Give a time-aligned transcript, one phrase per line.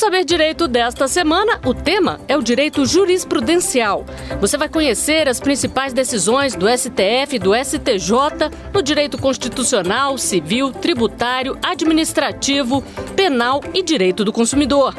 [0.00, 4.06] Saber Direito desta semana, o tema é o direito jurisprudencial.
[4.40, 10.72] Você vai conhecer as principais decisões do STF e do STJ no direito constitucional, civil,
[10.72, 12.80] tributário, administrativo,
[13.14, 14.96] penal e direito do consumidor.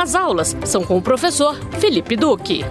[0.00, 2.64] As aulas são com o professor Felipe Duque.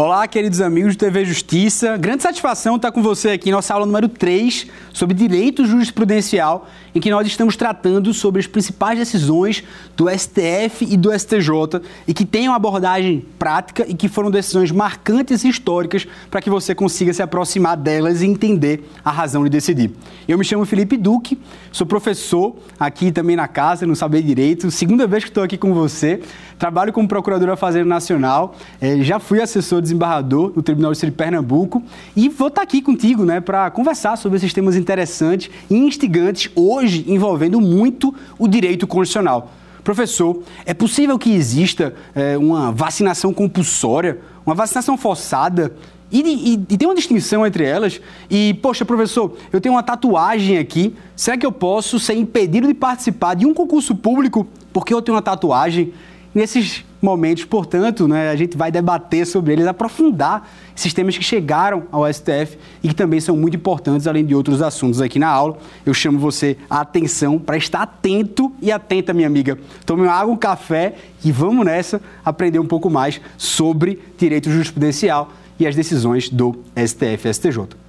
[0.00, 1.96] Olá, queridos amigos do TV Justiça.
[1.96, 7.00] Grande satisfação estar com você aqui em nossa aula número 3 sobre direito jurisprudencial, em
[7.00, 9.64] que nós estamos tratando sobre as principais decisões
[9.96, 14.70] do STF e do STJ e que têm uma abordagem prática e que foram decisões
[14.70, 19.50] marcantes e históricas para que você consiga se aproximar delas e entender a razão de
[19.50, 19.90] decidir.
[20.28, 21.36] Eu me chamo Felipe Duque,
[21.72, 25.74] sou professor aqui também na casa, no Saber Direito, segunda vez que estou aqui com
[25.74, 26.20] você.
[26.58, 31.10] Trabalho como procurador da Fazenda Nacional, eh, já fui assessor de desembargador no Tribunal de
[31.12, 31.80] Pernambuco
[32.16, 37.04] e vou estar aqui contigo né, para conversar sobre esses temas interessantes e instigantes, hoje
[37.06, 39.52] envolvendo muito o direito constitucional.
[39.84, 45.72] Professor, é possível que exista eh, uma vacinação compulsória, uma vacinação forçada?
[46.10, 48.00] E, e, e, tem uma distinção entre elas.
[48.28, 50.94] E, poxa, professor, eu tenho uma tatuagem aqui.
[51.14, 55.14] Será que eu posso ser impedido de participar de um concurso público porque eu tenho
[55.14, 55.92] uma tatuagem?
[56.34, 61.84] Nesses momentos, portanto, né, a gente vai debater sobre eles, aprofundar esses temas que chegaram
[61.90, 65.58] ao STF e que também são muito importantes, além de outros assuntos aqui na aula.
[65.86, 69.58] Eu chamo você a atenção para estar atento e atenta, minha amiga.
[69.86, 75.32] Tome uma água, um café e vamos nessa aprender um pouco mais sobre direito jurisprudencial
[75.58, 77.87] e as decisões do STF e STJ.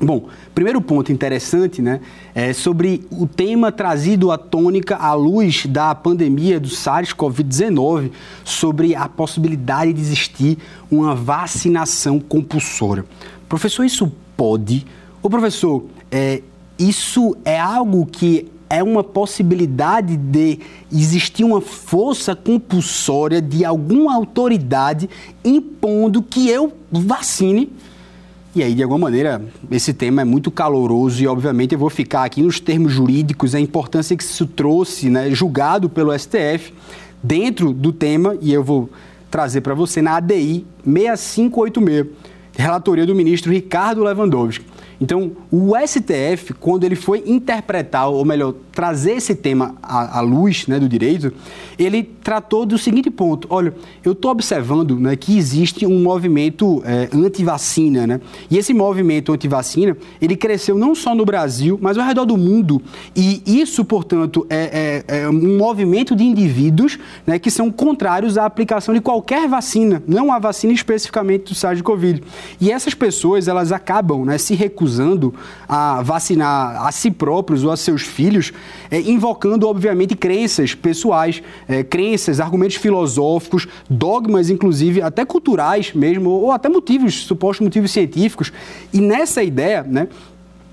[0.00, 2.00] Bom, primeiro ponto interessante, né,
[2.32, 8.12] é sobre o tema trazido à tônica à luz da pandemia do SARS-CoV-19,
[8.44, 10.56] sobre a possibilidade de existir
[10.88, 13.04] uma vacinação compulsória.
[13.48, 14.86] Professor, isso pode?
[15.20, 16.42] Ô professor, é,
[16.78, 20.60] isso é algo que é uma possibilidade de
[20.92, 25.10] existir uma força compulsória de alguma autoridade
[25.44, 27.72] impondo que eu vacine
[28.58, 32.24] e aí, de alguma maneira, esse tema é muito caloroso e, obviamente, eu vou ficar
[32.24, 36.74] aqui nos termos jurídicos, a importância que isso trouxe, né, julgado pelo STF,
[37.22, 38.90] dentro do tema, e eu vou
[39.30, 42.06] trazer para você na ADI 6586,
[42.56, 44.64] relatoria do ministro Ricardo Lewandowski.
[45.00, 50.66] Então, o STF, quando ele foi interpretar, ou melhor, trazer esse tema à, à luz
[50.66, 51.32] né, do direito,
[51.78, 53.74] ele tratou do seguinte ponto: olha,
[54.04, 58.20] eu estou observando né, que existe um movimento é, anti-vacina, né?
[58.50, 62.82] E esse movimento anti-vacina, ele cresceu não só no Brasil, mas ao redor do mundo.
[63.16, 68.44] E isso, portanto, é, é, é um movimento de indivíduos né, que são contrários à
[68.44, 72.22] aplicação de qualquer vacina, não a vacina especificamente do SARS-CoV.
[72.60, 75.32] E essas pessoas, elas acabam né, se recusando
[75.66, 78.52] a vacinar a si próprios ou a seus filhos,
[78.90, 81.82] é, invocando, obviamente, crenças pessoais, é,
[82.18, 88.52] crenças, argumentos filosóficos, dogmas, inclusive, até culturais mesmo, ou até motivos, supostos motivos científicos.
[88.92, 90.08] E nessa ideia, né,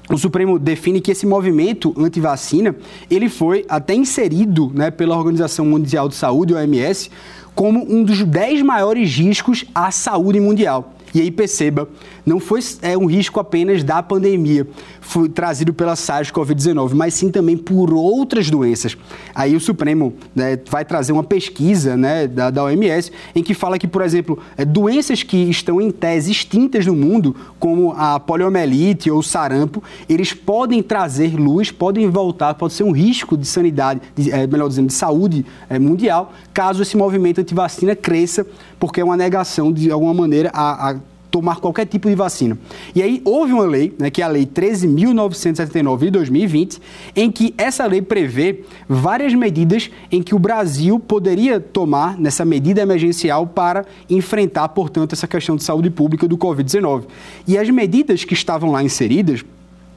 [0.10, 2.76] o Supremo define que esse movimento anti-vacina,
[3.10, 7.12] ele foi até inserido né, pela Organização Mundial de Saúde, OMS,
[7.54, 10.95] como um dos dez maiores riscos à saúde mundial.
[11.16, 11.88] E aí perceba,
[12.26, 14.68] não foi é, um risco apenas da pandemia,
[15.00, 18.98] foi trazido pela SARS-CoV-19, mas sim também por outras doenças.
[19.34, 23.80] Aí o Supremo né, vai trazer uma pesquisa né, da, da, OMS em que fala
[23.80, 29.10] que, por exemplo, é, doenças que estão em tese extintas no mundo, como a poliomielite
[29.10, 34.02] ou o sarampo, eles podem trazer luz, podem voltar, pode ser um risco de sanidade,
[34.14, 38.46] de, é, melhor dizendo, de saúde é, mundial, caso esse movimento anti-vacina cresça,
[38.86, 40.96] porque é uma negação, de alguma maneira, a, a
[41.36, 42.58] tomar qualquer tipo de vacina.
[42.94, 46.82] E aí houve uma lei, né, que é a Lei 13.979 de 2020,
[47.14, 52.82] em que essa lei prevê várias medidas em que o Brasil poderia tomar nessa medida
[52.82, 57.04] emergencial para enfrentar, portanto, essa questão de saúde pública do Covid-19.
[57.46, 59.44] E as medidas que estavam lá inseridas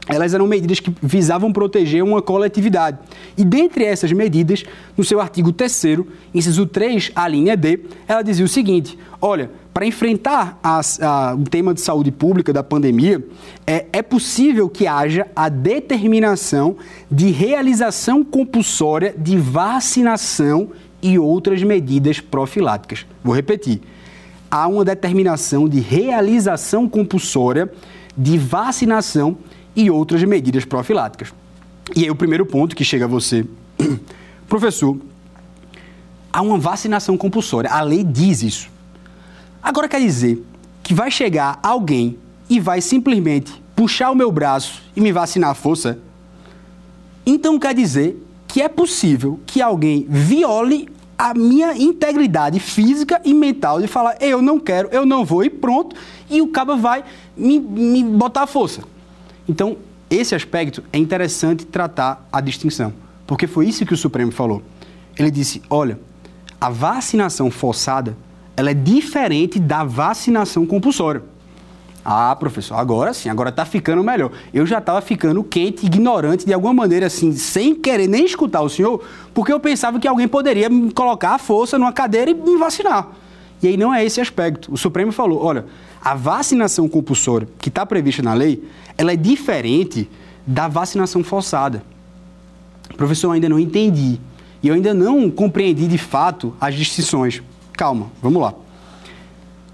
[0.08, 2.98] elas eram medidas que visavam proteger uma coletividade.
[3.36, 4.64] E dentre essas medidas,
[4.96, 5.68] no seu artigo 3
[6.34, 10.58] inciso 3, a linha D, ela dizia o seguinte: olha, para enfrentar
[11.38, 13.24] o tema de saúde pública da pandemia,
[13.66, 16.76] é, é possível que haja a determinação
[17.08, 20.70] de realização compulsória de vacinação
[21.00, 23.06] e outras medidas profiláticas.
[23.22, 23.80] Vou repetir.
[24.50, 27.70] Há uma determinação de realização compulsória
[28.16, 29.57] de vacinação e
[29.90, 31.32] outras medidas profiláticas.
[31.94, 33.46] E aí o primeiro ponto que chega a você,
[34.48, 34.98] professor,
[36.32, 38.70] há uma vacinação compulsória, a lei diz isso.
[39.62, 40.44] Agora quer dizer
[40.82, 45.54] que vai chegar alguém e vai simplesmente puxar o meu braço e me vacinar à
[45.54, 45.98] força,
[47.24, 50.88] então quer dizer que é possível que alguém viole
[51.18, 55.50] a minha integridade física e mental de falar eu não quero, eu não vou e
[55.50, 55.94] pronto,
[56.30, 57.04] e o cabo vai
[57.36, 58.82] me, me botar a força.
[59.48, 59.76] Então,
[60.10, 62.92] esse aspecto é interessante tratar a distinção,
[63.26, 64.62] porque foi isso que o Supremo falou.
[65.18, 65.98] Ele disse, olha,
[66.60, 68.16] a vacinação forçada
[68.56, 71.22] ela é diferente da vacinação compulsória.
[72.04, 74.32] Ah, professor, agora sim, agora está ficando melhor.
[74.52, 78.68] Eu já estava ficando quente, ignorante de alguma maneira, assim, sem querer nem escutar o
[78.68, 79.04] senhor,
[79.34, 83.08] porque eu pensava que alguém poderia me colocar a força numa cadeira e me vacinar.
[83.62, 84.72] E aí não é esse aspecto.
[84.72, 85.66] O Supremo falou: olha,
[86.02, 88.62] a vacinação compulsória que está prevista na lei,
[88.96, 90.08] ela é diferente
[90.46, 91.82] da vacinação forçada.
[92.96, 94.18] Professor, eu ainda não entendi.
[94.62, 97.42] E eu ainda não compreendi de fato as distinções.
[97.72, 98.54] Calma, vamos lá.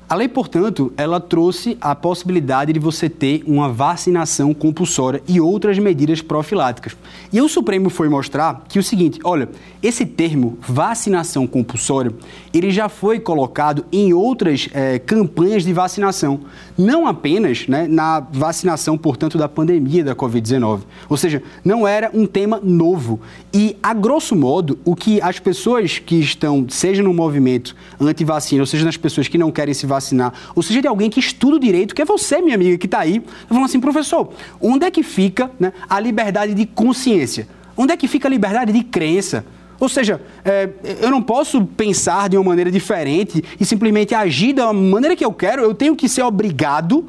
[0.07, 5.79] A lei, portanto, ela trouxe a possibilidade de você ter uma vacinação compulsória e outras
[5.79, 6.95] medidas profiláticas.
[7.33, 9.49] E o Supremo foi mostrar que o seguinte, olha,
[9.83, 12.13] esse termo vacinação compulsória,
[12.53, 16.41] ele já foi colocado em outras é, campanhas de vacinação,
[16.77, 20.81] não apenas né, na vacinação, portanto, da pandemia da Covid-19.
[21.09, 23.21] Ou seja, não era um tema novo.
[23.55, 28.67] E, a grosso modo, o que as pessoas que estão, seja no movimento anti-vacina, ou
[28.67, 31.61] seja, nas pessoas que não querem se vacinar, ou seja, de alguém que estuda o
[31.61, 35.03] direito, que é você, minha amiga, que está aí, falando assim, professor, onde é que
[35.03, 37.49] fica né, a liberdade de consciência?
[37.77, 39.45] Onde é que fica a liberdade de crença?
[39.81, 40.69] Ou seja, é,
[41.01, 45.33] eu não posso pensar de uma maneira diferente e simplesmente agir da maneira que eu
[45.33, 47.05] quero, eu tenho que ser obrigado.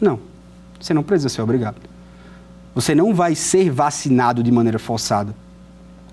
[0.00, 0.18] Não,
[0.80, 1.76] você não precisa ser obrigado.
[2.74, 5.34] Você não vai ser vacinado de maneira forçada.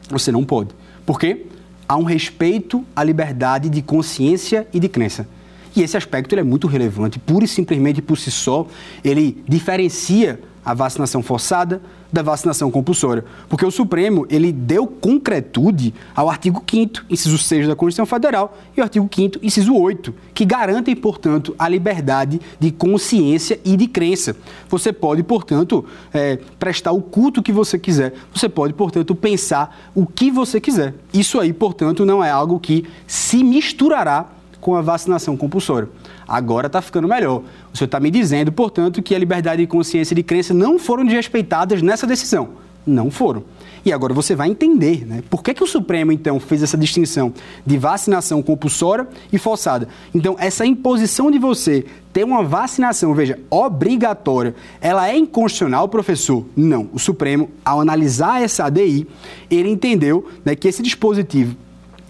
[0.10, 0.70] Você não pode.
[1.06, 1.46] Por quê?
[1.88, 5.28] Há um respeito à liberdade de consciência e de crença.
[5.75, 8.68] E esse aspecto é muito relevante, pura e simplesmente por si só,
[9.04, 11.81] ele diferencia a vacinação forçada
[12.12, 13.25] da vacinação compulsória.
[13.50, 18.80] Porque o Supremo, ele deu concretude ao artigo 5 inciso 6 da Constituição Federal e
[18.80, 24.36] ao artigo 5 inciso 8, que garantem, portanto, a liberdade de consciência e de crença.
[24.70, 25.84] Você pode, portanto,
[26.14, 28.14] é, prestar o culto que você quiser.
[28.34, 30.94] Você pode, portanto, pensar o que você quiser.
[31.12, 34.30] Isso aí, portanto, não é algo que se misturará
[34.63, 35.89] com a vacinação compulsória.
[36.25, 37.44] Agora está ficando melhor.
[37.74, 40.80] O senhor está me dizendo, portanto, que a liberdade de consciência e de crença não
[40.80, 42.50] foram desrespeitadas nessa decisão.
[42.88, 43.44] Não foram.
[43.86, 45.21] E agora você vai entender, né?
[45.30, 47.33] Por que, que o Supremo, então, fez essa distinção
[47.65, 49.89] de vacinação compulsória e forçada?
[50.15, 56.45] Então, essa imposição de você ter uma vacinação, veja, obrigatória, ela é inconstitucional, professor?
[56.56, 56.89] Não.
[56.94, 59.06] O Supremo, ao analisar essa ADI,
[59.51, 61.57] ele entendeu né, que esse dispositivo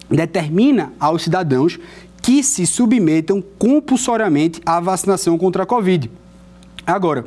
[0.08, 1.78] determina aos cidadãos
[2.24, 6.10] que se submetam compulsoriamente à vacinação contra a Covid.
[6.86, 7.26] Agora,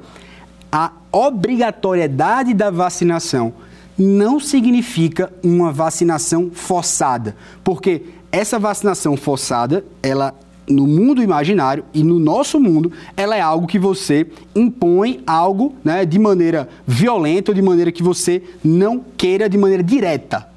[0.72, 3.54] a obrigatoriedade da vacinação
[3.96, 10.34] não significa uma vacinação forçada, porque essa vacinação forçada, ela
[10.68, 16.06] no mundo imaginário e no nosso mundo, ela é algo que você impõe algo né,
[16.06, 20.50] de maneira violenta ou de maneira que você não queira de maneira direta.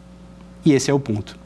[0.65, 1.40] E esse é o ponto.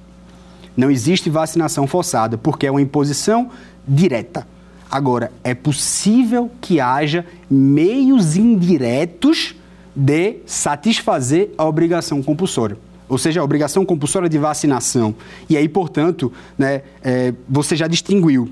[0.76, 3.50] Não existe vacinação forçada, porque é uma imposição
[3.86, 4.46] direta.
[4.90, 9.54] Agora, é possível que haja meios indiretos
[9.94, 12.76] de satisfazer a obrigação compulsória.
[13.08, 15.14] Ou seja, a obrigação compulsória de vacinação.
[15.48, 18.50] E aí, portanto, né, é, você já distinguiu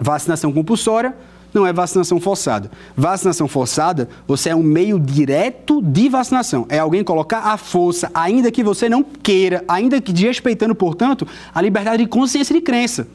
[0.00, 1.14] vacinação compulsória
[1.56, 2.70] não é vacinação forçada.
[2.94, 6.66] Vacinação forçada, você é um meio direto de vacinação.
[6.68, 11.62] É alguém colocar a força, ainda que você não queira, ainda que desrespeitando, portanto, a
[11.62, 13.08] liberdade de consciência e de crença.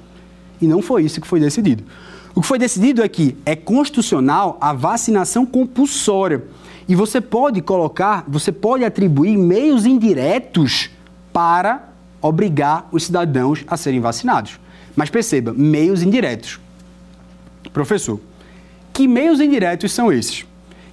[0.60, 1.84] E não foi isso que foi decidido.
[2.34, 6.44] O que foi decidido é que é constitucional a vacinação compulsória.
[6.88, 10.90] E você pode colocar, você pode atribuir meios indiretos
[11.32, 14.60] para obrigar os cidadãos a serem vacinados.
[14.96, 16.60] Mas perceba, meios indiretos.
[17.72, 18.20] Professor,
[18.94, 20.46] que meios indiretos são esses?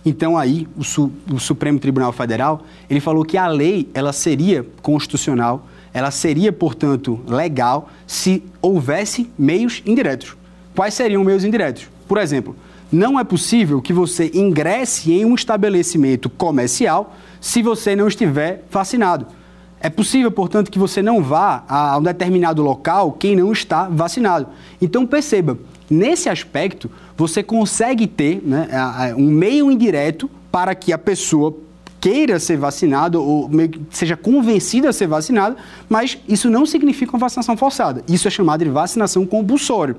[0.05, 4.64] Então aí o, Su o, Supremo Tribunal Federal ele falou que a lei ela seria
[4.81, 10.37] constitucional, ela seria portanto legal se houvesse meios indiretos.
[10.75, 11.88] Quais seriam meios indiretos?
[12.07, 12.57] Por exemplo,
[12.90, 19.26] não é possível que você ingresse em um estabelecimento comercial se você não estiver vacinado.
[19.81, 24.49] É possível, portanto, que você não vá a um determinado local quem não está vacinado.
[24.81, 25.57] Então perceba,
[25.90, 28.68] Nesse aspecto, você consegue ter né,
[29.16, 31.57] um meio indireto para que a pessoa
[32.00, 33.50] queira ser vacinado ou
[33.90, 35.57] seja convencido a ser vacinado,
[35.88, 38.02] mas isso não significa uma vacinação forçada.
[38.09, 39.97] Isso é chamado de vacinação compulsória.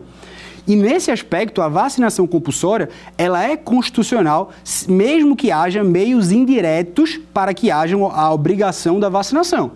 [0.67, 4.51] E nesse aspecto, a vacinação compulsória, ela é constitucional,
[4.87, 9.71] mesmo que haja meios indiretos para que haja a obrigação da vacinação.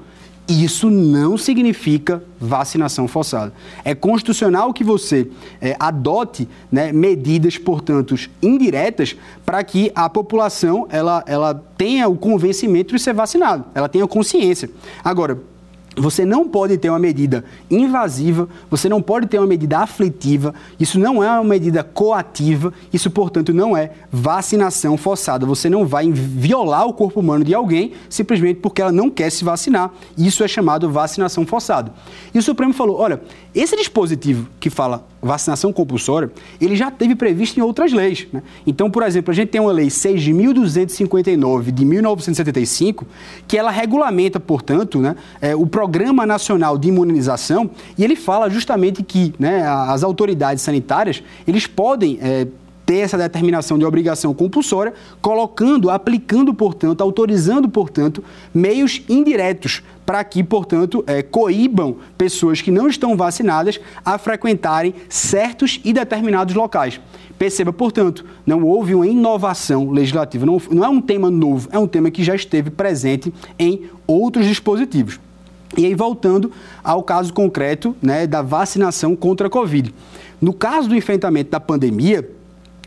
[0.48, 3.54] Isso não significa vacinação forçada.
[3.86, 5.30] É constitucional que você
[5.62, 12.94] é, adote né, medidas, portanto, indiretas para que a população ela, ela tenha o convencimento
[12.94, 14.70] de ser vacinado, ela tenha consciência.
[15.02, 15.40] Agora,
[15.96, 21.00] você não pode ter uma medida invasiva, você não pode ter uma medida aflitiva, isso
[21.00, 25.46] não é uma medida coativa, isso, portanto, não é vacinação forçada.
[25.46, 29.44] Você não vai violar o corpo humano de alguém simplesmente porque ela não quer se
[29.44, 29.92] vacinar.
[30.18, 31.94] Isso é chamado vacinação forçada.
[32.34, 33.22] E o Supremo falou: olha,
[33.54, 38.28] esse dispositivo que fala vacinação compulsória, ele já teve previsto em outras leis.
[38.32, 38.44] Né?
[38.68, 43.08] Então, por exemplo, a gente tem uma lei 6.259 de 1975,
[43.48, 49.04] que ela regulamenta, portanto, né, é, o Programa Nacional de Imunização, e ele fala justamente
[49.04, 52.18] que né, as autoridades sanitárias, eles podem...
[52.22, 52.48] É,
[52.86, 58.22] ter essa determinação de obrigação compulsória, colocando, aplicando, portanto, autorizando, portanto,
[58.54, 65.80] meios indiretos para que, portanto, é, coíbam pessoas que não estão vacinadas a frequentarem certos
[65.86, 67.00] e determinados locais.
[67.40, 71.88] Perceba, portanto, não houve uma inovação legislativa, não, não é um tema novo, é um
[71.88, 75.22] tema que já esteve presente em outros dispositivos.
[75.76, 76.52] E aí, voltando
[76.84, 79.94] ao caso concreto né, da vacinação contra a Covid.
[80.40, 82.30] No caso do enfrentamento da pandemia,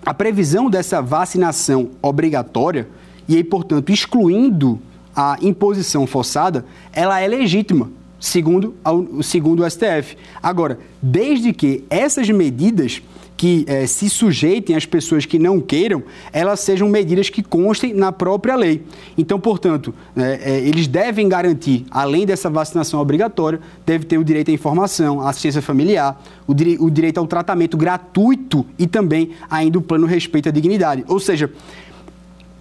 [0.04, 2.88] a previsão dessa vacinação obrigatória,
[3.28, 4.78] e aí, portanto, excluindo
[5.14, 7.90] a imposição forçada, ela é legítima,
[8.20, 8.74] segundo,
[9.22, 10.16] segundo o STF.
[10.40, 13.02] Agora, desde que essas medidas
[13.36, 16.02] que eh, se sujeitem às pessoas que não queiram,
[16.32, 18.82] elas sejam medidas que constem na própria lei.
[19.16, 24.50] Então, portanto, eh, eh, eles devem garantir, além dessa vacinação obrigatória, deve ter o direito
[24.50, 29.78] à informação, à assistência familiar, o, dire o direito ao tratamento gratuito e também ainda
[29.78, 31.04] o plano respeito à dignidade.
[31.06, 31.50] Ou seja,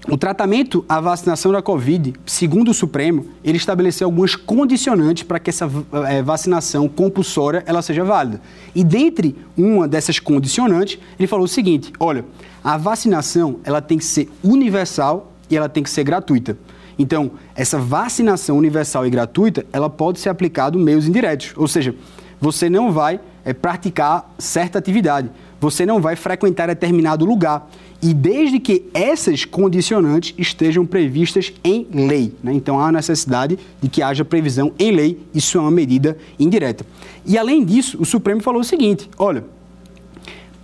[0.07, 5.49] o tratamento à vacinação da Covid, segundo o Supremo, ele estabeleceu algumas condicionantes para que
[5.49, 5.69] essa
[6.07, 8.39] é, vacinação compulsória ela seja válida.
[8.75, 12.23] E dentre uma dessas condicionantes, ele falou o seguinte: olha,
[12.63, 16.55] a vacinação ela tem que ser universal e ela tem que ser gratuita.
[16.99, 21.95] Então, essa vacinação universal e gratuita, ela pode ser aplicada meios indiretos, ou seja,
[22.39, 25.29] você não vai é, praticar certa atividade,
[25.61, 27.69] você não vai frequentar determinado lugar
[28.01, 32.33] e desde que essas condicionantes estejam previstas em lei.
[32.43, 32.53] Né?
[32.53, 36.85] Então há necessidade de que haja previsão em lei, isso é uma medida indireta.
[37.25, 39.45] E além disso, o Supremo falou o seguinte: olha,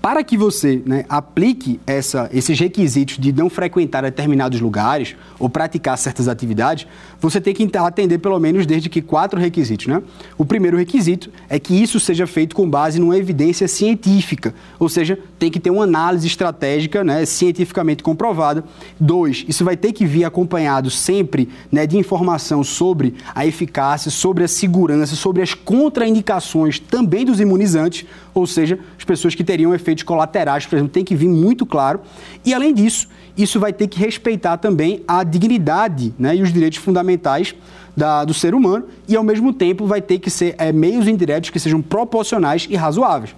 [0.02, 5.96] para que você né, aplique essa, esses requisitos de não frequentar determinados lugares ou praticar
[5.98, 6.88] certas atividades,
[7.28, 9.88] você tem que atender pelo menos desde que quatro requisitos.
[9.88, 10.02] Né?
[10.38, 15.18] O primeiro requisito é que isso seja feito com base numa evidência científica, ou seja,
[15.38, 18.64] tem que ter uma análise estratégica né, cientificamente comprovada.
[19.00, 24.44] Dois, isso vai ter que vir acompanhado sempre né, de informação sobre a eficácia, sobre
[24.44, 30.04] a segurança, sobre as contraindicações também dos imunizantes, ou seja, as pessoas que teriam efeitos
[30.04, 32.00] colaterais, por exemplo, tem que vir muito claro.
[32.46, 33.08] E além disso,
[33.38, 37.56] isso vai ter que respeitar também a dignidade né, e os direitos fundamentais
[37.96, 41.50] da, do ser humano e, ao mesmo tempo, vai ter que ser é, meios indiretos
[41.50, 43.36] que sejam proporcionais e razoáveis.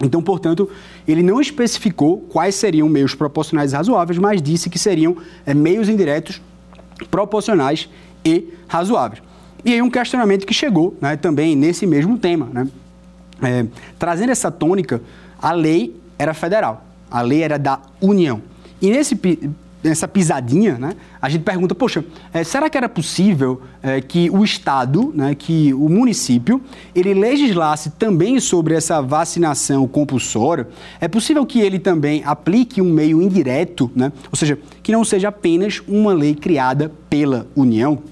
[0.00, 0.68] Então, portanto,
[1.08, 5.88] ele não especificou quais seriam meios proporcionais e razoáveis, mas disse que seriam é, meios
[5.88, 6.40] indiretos
[7.10, 7.88] proporcionais
[8.24, 9.22] e razoáveis.
[9.64, 12.48] E aí um questionamento que chegou né, também nesse mesmo tema.
[12.52, 12.68] Né?
[13.42, 13.66] É,
[13.98, 15.00] trazendo essa tônica,
[15.40, 18.40] a lei era federal, a lei era da União.
[18.80, 19.18] E nesse,
[19.82, 24.44] nessa pisadinha, né, a gente pergunta, poxa, é, será que era possível é, que o
[24.44, 26.60] Estado, né, que o município,
[26.94, 30.68] ele legislasse também sobre essa vacinação compulsória?
[31.00, 35.28] É possível que ele também aplique um meio indireto, né, ou seja, que não seja
[35.28, 38.02] apenas uma lei criada pela União?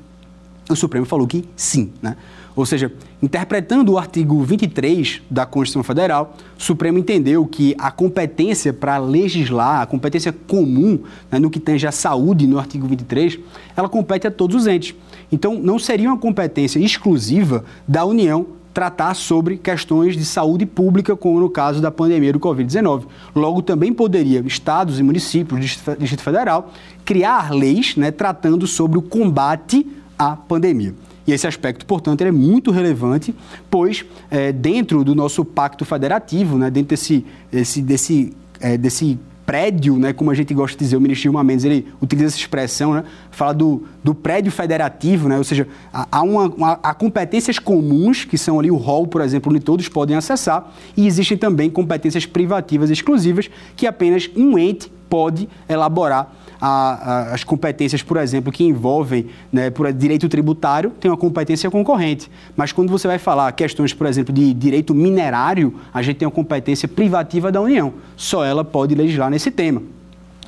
[0.68, 2.16] O Supremo falou que sim, né?
[2.56, 8.72] Ou seja, interpretando o artigo 23 da Constituição Federal, o Supremo entendeu que a competência
[8.72, 13.38] para legislar, a competência comum né, no que tange a saúde no artigo 23,
[13.76, 14.94] ela compete a todos os entes.
[15.32, 21.38] Então, não seria uma competência exclusiva da União tratar sobre questões de saúde pública, como
[21.38, 23.04] no caso da pandemia do Covid-19.
[23.34, 25.60] Logo, também poderia estados e municípios,
[25.98, 26.72] Distrito Federal,
[27.04, 29.86] criar leis né, tratando sobre o combate
[30.18, 30.94] à pandemia.
[31.26, 33.34] E esse aspecto, portanto, é muito relevante,
[33.70, 39.96] pois é, dentro do nosso pacto federativo, né, dentro desse, desse, desse, é, desse prédio,
[39.96, 42.94] né, como a gente gosta de dizer, o ministro Gilmar Mendes, ele utiliza essa expressão,
[42.94, 48.24] né, fala do, do prédio federativo, né, ou seja, há, uma, uma, há competências comuns,
[48.24, 52.26] que são ali o hall, por exemplo, onde todos podem acessar, e existem também competências
[52.26, 56.32] privativas exclusivas, que apenas um ente pode elaborar
[56.66, 61.70] a, a, as competências, por exemplo, que envolvem né, por direito tributário, tem uma competência
[61.70, 62.30] concorrente.
[62.56, 66.32] Mas quando você vai falar questões, por exemplo, de direito minerário, a gente tem uma
[66.32, 67.92] competência privativa da União.
[68.16, 69.82] Só ela pode legislar nesse tema.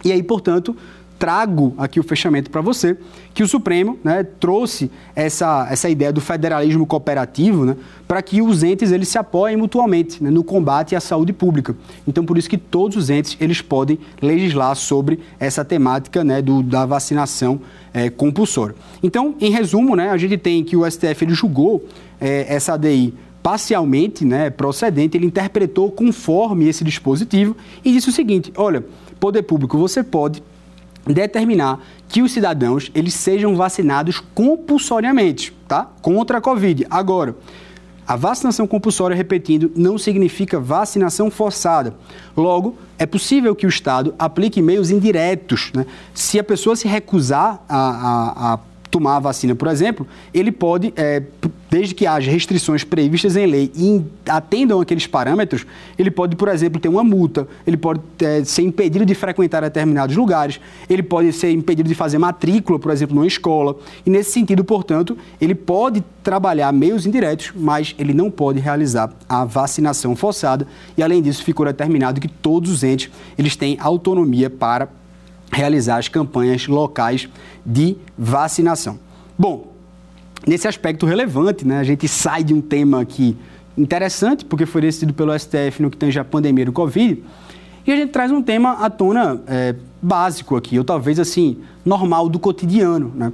[0.03, 0.75] E aí, portanto,
[1.19, 2.97] trago aqui o fechamento para você,
[3.35, 8.63] que o Supremo né, trouxe essa, essa ideia do federalismo cooperativo né, para que os
[8.63, 11.75] entes eles se apoiem mutuamente né, no combate à saúde pública.
[12.07, 16.63] Então, por isso que todos os entes eles podem legislar sobre essa temática né, do,
[16.63, 17.61] da vacinação
[17.93, 18.75] é, compulsória.
[19.03, 21.85] Então, em resumo, né, a gente tem que o STF ele julgou
[22.21, 28.53] é, essa ADI parcialmente né, procedente, ele interpretou conforme esse dispositivo e disse o seguinte,
[28.57, 28.85] olha,
[29.21, 30.43] poder público, você pode
[31.07, 35.91] determinar que os cidadãos eles sejam vacinados compulsoriamente, tá?
[36.03, 36.87] Contra a Covid.
[36.91, 37.37] Agora,
[38.07, 41.95] a vacinação compulsória, repetindo, não significa vacinação forçada.
[42.37, 45.73] Logo, é possível que o Estado aplique meios indiretos.
[45.75, 45.85] Né?
[46.15, 48.59] Se a pessoa se recusar a, a, a
[48.89, 51.23] tomar a vacina, por exemplo, ele pode, é,
[51.71, 55.67] desde que haja restrições previstas em lei e atendam aqueles parâmetros,
[55.99, 60.17] ele pode, por exemplo, ter uma multa, ele pode é, ser impedido de frequentar determinados
[60.17, 63.77] lugares, ele pode ser impedido de fazer matrícula, por exemplo, numa escola.
[64.05, 69.45] E nesse sentido, portanto, ele pode trabalhar meios indiretos, mas ele não pode realizar a
[69.45, 70.67] vacinação forçada.
[70.97, 74.89] E além disso, ficou determinado que todos os entes eles têm autonomia para
[75.51, 77.29] realizar as campanhas locais
[77.65, 78.99] de vacinação.
[79.39, 79.73] Bom,
[80.47, 83.37] nesse aspecto relevante, né, a gente sai de um tema aqui
[83.77, 87.23] interessante, porque foi decidido pelo STF no que tange a pandemia do Covid,
[87.87, 92.29] e a gente traz um tema à tona é, básico aqui, ou talvez assim, normal
[92.29, 93.13] do cotidiano.
[93.15, 93.33] Né?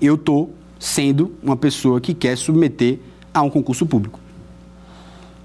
[0.00, 2.98] Eu estou sendo uma pessoa que quer submeter
[3.34, 4.20] a um concurso público.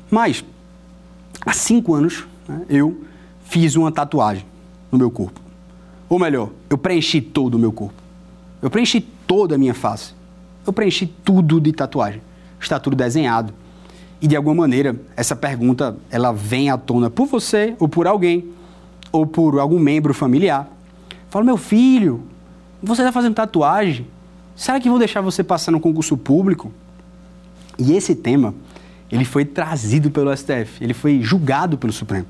[0.09, 0.45] Mas,
[1.45, 3.01] há cinco anos, né, eu
[3.43, 4.45] fiz uma tatuagem
[4.91, 5.42] no meu corpo.
[6.10, 7.95] Ou melhor, eu preenchi todo o meu corpo.
[8.62, 10.13] Eu preenchi toda a minha face.
[10.66, 12.22] Eu preenchi tudo de tatuagem.
[12.59, 13.53] Está tudo desenhado.
[14.22, 18.46] E de alguma maneira, essa pergunta ela vem à tona por você, ou por alguém,
[19.11, 20.70] ou por algum membro familiar.
[21.29, 22.24] Fala, meu filho,
[22.81, 24.07] você está fazendo tatuagem?
[24.55, 26.72] Será que vão deixar você passar no concurso público?
[27.77, 28.53] E esse tema,
[29.11, 32.27] ele foi trazido pelo STF, ele foi julgado pelo Supremo.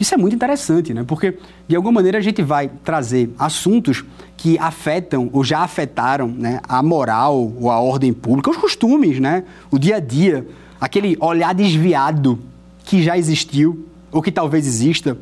[0.00, 1.04] Isso é muito interessante, né?
[1.06, 1.36] porque
[1.68, 4.02] de alguma maneira a gente vai trazer assuntos
[4.34, 9.44] que afetam ou já afetaram né, a moral ou a ordem pública, os costumes, né?
[9.70, 10.48] o dia a dia,
[10.80, 12.38] aquele olhar desviado
[12.82, 15.18] que já existiu ou que talvez exista.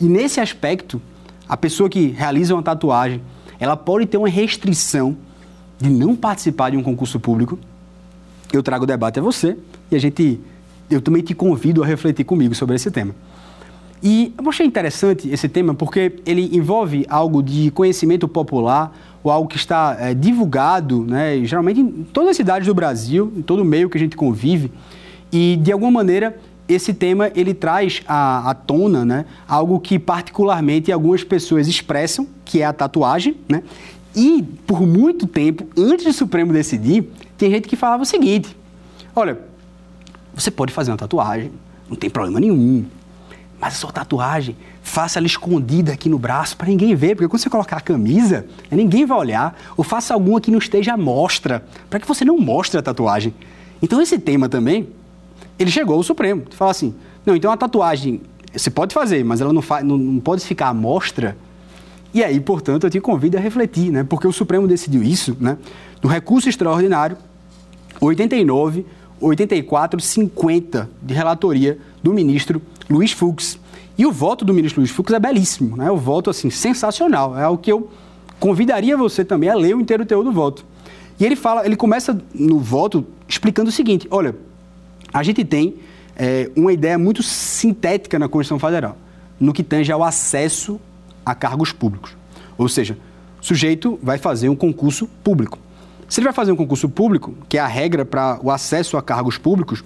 [0.00, 1.02] E nesse aspecto,
[1.48, 3.20] a pessoa que realiza uma tatuagem,
[3.58, 5.16] ela pode ter uma restrição
[5.76, 7.58] de não participar de um concurso público.
[8.52, 9.56] Eu trago o debate a você
[9.90, 10.38] e a gente,
[10.88, 13.12] eu também te convido a refletir comigo sobre esse tema.
[14.02, 19.48] E eu achei interessante esse tema porque ele envolve algo de conhecimento popular ou algo
[19.48, 23.64] que está é, divulgado, né, geralmente em todas as cidades do Brasil, em todo o
[23.64, 24.72] meio que a gente convive.
[25.30, 30.90] E, de alguma maneira, esse tema ele traz à, à tona né, algo que particularmente
[30.90, 33.62] algumas pessoas expressam, que é a tatuagem, né?
[34.14, 38.56] E por muito tempo, antes do Supremo decidir, tem gente que falava o seguinte:
[39.14, 39.38] olha,
[40.34, 41.52] você pode fazer uma tatuagem,
[41.88, 42.84] não tem problema nenhum.
[43.60, 47.42] Mas a sua tatuagem, faça ela escondida aqui no braço para ninguém ver, porque quando
[47.42, 49.60] você colocar a camisa, ninguém vai olhar.
[49.76, 53.34] Ou faça alguma que não esteja à mostra, para que você não mostre a tatuagem.
[53.82, 54.88] Então esse tema também,
[55.58, 56.44] ele chegou ao Supremo.
[56.50, 56.94] Fala assim,
[57.26, 60.74] não, então a tatuagem você pode fazer, mas ela não, não, não pode ficar à
[60.74, 61.36] mostra.
[62.12, 64.02] E aí, portanto, eu te convido a refletir, né?
[64.02, 65.56] Porque o Supremo decidiu isso, né?
[66.02, 67.16] No recurso extraordinário
[68.00, 68.84] 89,
[69.20, 73.58] 84, 50 de relatoria do ministro Luiz Fux.
[73.96, 75.90] E o voto do ministro Luiz Fux é belíssimo, né?
[75.90, 77.38] O voto, assim, sensacional.
[77.38, 77.90] É o que eu
[78.38, 80.64] convidaria você também a ler o inteiro teu do voto.
[81.18, 84.34] E ele fala, ele começa no voto explicando o seguinte: olha,
[85.12, 85.76] a gente tem
[86.16, 88.96] é, uma ideia muito sintética na Constituição Federal,
[89.38, 90.80] no que tange ao acesso
[91.24, 92.16] a cargos públicos.
[92.56, 92.96] Ou seja,
[93.40, 95.58] o sujeito vai fazer um concurso público.
[96.08, 99.02] Se ele vai fazer um concurso público, que é a regra para o acesso a
[99.02, 99.84] cargos públicos,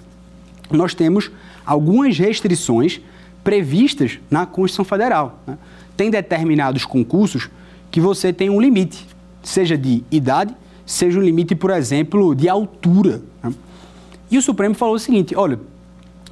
[0.71, 1.31] nós temos
[1.64, 3.00] algumas restrições
[3.42, 5.38] previstas na Constituição Federal.
[5.46, 5.59] Né?
[5.96, 7.48] Tem determinados concursos
[7.90, 9.07] que você tem um limite,
[9.42, 10.55] seja de idade,
[10.87, 13.22] seja um limite, por exemplo, de altura.
[13.42, 13.53] Né?
[14.31, 15.61] E o Supremo falou o seguinte: olha,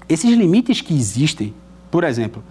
[0.08, 1.54] esses limites que existem,
[1.90, 2.42] por exemplo,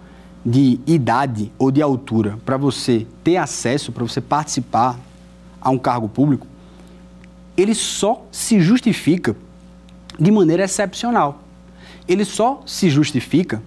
[0.44, 4.98] de idade ou de altura para você ter acesso, para você participar
[5.60, 6.46] a um cargo público,
[7.56, 9.36] ele só se justifica
[10.18, 11.41] de maneira excepcional.
[12.08, 13.62] Ele só se justifica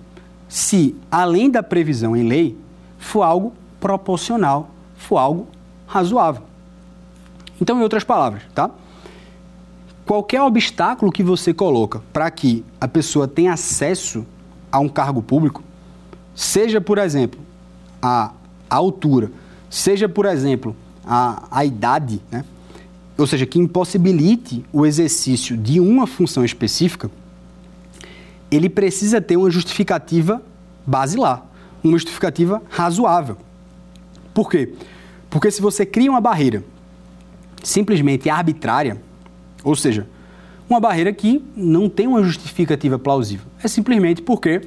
[0.48, 2.58] se, além da previsão em lei,
[2.98, 5.48] for algo proporcional, for algo
[5.88, 6.44] razoável.
[7.60, 8.70] Então, em outras palavras, tá?
[10.06, 14.26] Qualquer obstáculo que você coloca para que a pessoa tenha acesso
[14.72, 15.64] a um cargo público,
[16.36, 17.40] seja, por exemplo,
[18.02, 18.32] a,
[18.70, 19.32] a altura,
[19.70, 22.44] seja, por exemplo, a, a idade, né?
[23.18, 27.10] ou seja, que impossibilite o exercício de uma função específica,
[28.52, 30.42] ele precisa ter uma justificativa
[30.86, 31.46] basilar,
[31.84, 33.38] uma justificativa razoável.
[34.34, 34.74] Por quê?
[35.30, 36.64] Porque se você cria uma barreira
[37.64, 39.02] simplesmente arbitrária,
[39.64, 40.08] ou seja,
[40.70, 44.62] uma barreira que não tem uma justificativa plausível, é simplesmente porque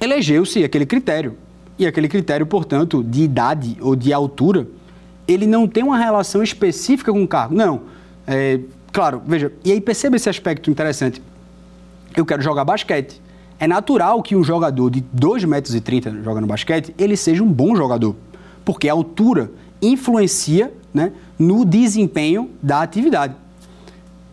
[0.00, 1.36] elegeu-se aquele critério.
[1.78, 4.66] E aquele critério, portanto, de idade ou de altura,
[5.28, 7.54] ele não tem uma relação específica com o cargo.
[7.54, 7.82] Não.
[8.26, 11.20] É, claro, veja, e aí perceba esse aspecto interessante.
[12.16, 13.20] Eu quero jogar basquete.
[13.58, 18.16] É natural que um jogador de 2,30 metros jogando basquete, ele seja um bom jogador.
[18.64, 19.50] Porque a altura
[19.80, 23.34] influencia né, no desempenho da atividade.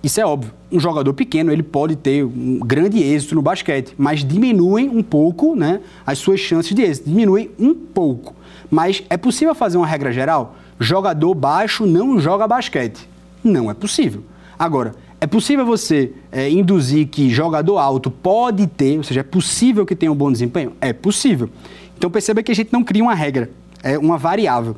[0.02, 0.52] Isso é óbvio.
[0.72, 5.56] Um jogador pequeno ele pode ter um grande êxito no basquete, mas diminuem um pouco
[5.56, 7.10] né, as suas chances de êxito.
[7.10, 8.34] Diminuem um pouco.
[8.72, 10.56] Mas é possível fazer uma regra geral?
[10.80, 13.08] Jogador baixo não joga basquete.
[13.43, 14.24] Não é possível.
[14.58, 19.86] Agora, é possível você é, induzir que jogador alto pode ter, ou seja, é possível
[19.86, 20.73] que tenha um bom desempenho?
[20.81, 21.49] É possível.
[21.97, 23.49] Então perceba que a gente não cria uma regra,
[23.81, 24.75] é uma variável.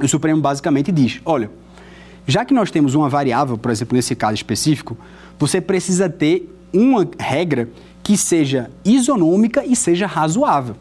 [0.00, 1.50] O Supremo basicamente diz: olha,
[2.24, 4.96] já que nós temos uma variável, por exemplo, nesse caso específico,
[5.40, 7.68] você precisa ter uma regra
[8.00, 10.76] que seja isonômica e seja razoável.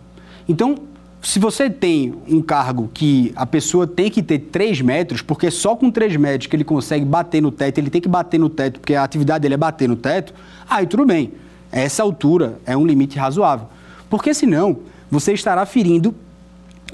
[0.48, 0.76] Então,
[1.24, 5.74] se você tem um cargo que a pessoa tem que ter 3 metros, porque só
[5.74, 8.82] com 3 metros que ele consegue bater no teto, ele tem que bater no teto,
[8.82, 10.34] porque a atividade dele é bater no teto,
[10.70, 11.32] aí tudo bem.
[11.72, 13.68] Essa altura é um limite razoável.
[14.10, 16.14] Porque senão, você estará ferindo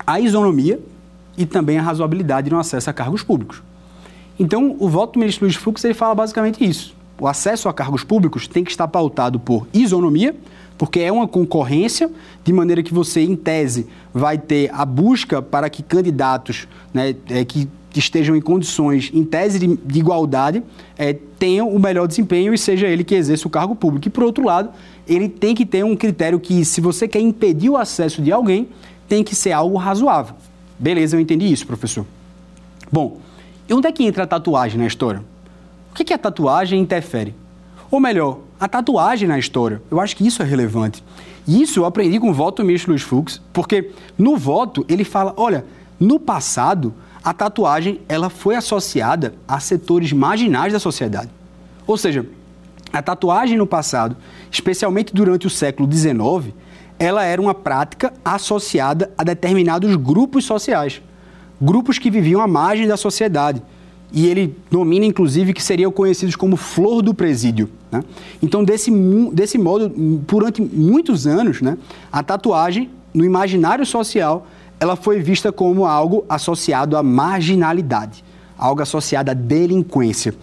[0.05, 0.79] a isonomia
[1.35, 3.63] e também a razoabilidade no acesso a cargos públicos.
[4.39, 6.95] Então, o voto do ministro Luiz Fux ele fala basicamente isso.
[7.19, 10.35] O acesso a cargos públicos tem que estar pautado por isonomia,
[10.79, 12.09] porque é uma concorrência,
[12.41, 17.43] de maneira que você, em tese, vai ter a busca para que candidatos né, é,
[17.43, 20.63] que estejam em condições, em tese de, de igualdade,
[20.97, 24.07] é, tenham o melhor desempenho e seja ele que exerça o cargo público.
[24.07, 24.69] E, por outro lado,
[25.05, 28.69] ele tem que ter um critério que, se você quer impedir o acesso de alguém,
[29.05, 30.33] tem que ser algo razoável.
[30.79, 32.05] Beleza, eu entendi isso, professor.
[32.89, 33.19] Bom,
[33.67, 35.21] e onde é que entra a tatuagem na história?
[35.91, 37.35] O que, que a tatuagem interfere?
[37.91, 39.81] Ou melhor, a tatuagem na história.
[39.89, 41.03] Eu acho que isso é relevante.
[41.47, 45.33] Isso eu aprendi com o voto do ministro Luiz Fux, porque no voto ele fala,
[45.37, 45.65] olha,
[45.99, 46.93] no passado
[47.23, 51.29] a tatuagem ela foi associada a setores marginais da sociedade.
[51.87, 52.25] Ou seja,
[52.91, 54.15] a tatuagem no passado,
[54.51, 56.53] especialmente durante o século XIX,
[56.97, 61.01] ela era uma prática associada a determinados grupos sociais,
[61.61, 63.61] grupos que viviam à margem da sociedade
[64.11, 67.69] e ele nomina, inclusive, que seriam conhecidos como flor do presídio.
[67.91, 68.03] Né?
[68.41, 68.91] Então, desse,
[69.31, 69.89] desse modo,
[70.27, 71.77] durante muitos anos, né,
[72.11, 74.47] a tatuagem, no imaginário social,
[74.79, 78.23] ela foi vista como algo associado à marginalidade,
[78.57, 80.33] algo associado à delinquência.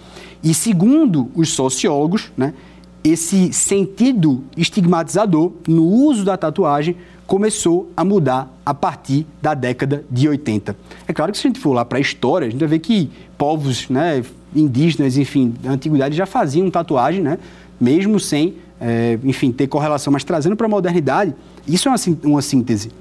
[0.43, 2.55] E segundo os sociólogos, né,
[3.03, 10.29] esse sentido estigmatizador no uso da tatuagem começou a mudar a partir da década de
[10.29, 10.77] 80.
[11.09, 12.79] É claro que se a gente for lá para a história, a gente vai ver
[12.79, 14.23] que povos né,
[14.55, 17.39] indígenas, enfim, da antiguidade já faziam tatuagem, né,
[17.81, 20.13] mesmo sem, é, enfim, ter correlação.
[20.13, 21.35] Mas trazendo para a modernidade,
[21.67, 22.93] isso é uma, uma síntese.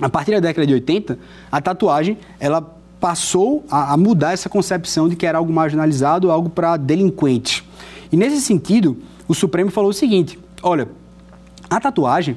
[0.00, 1.18] A partir da década de 80,
[1.52, 2.62] a tatuagem, ela
[2.98, 7.62] passou a, a mudar essa concepção de que era algo marginalizado, algo para delinquentes.
[8.10, 8.96] E nesse sentido,
[9.28, 10.88] o Supremo falou o seguinte, olha,
[11.68, 12.36] a tatuagem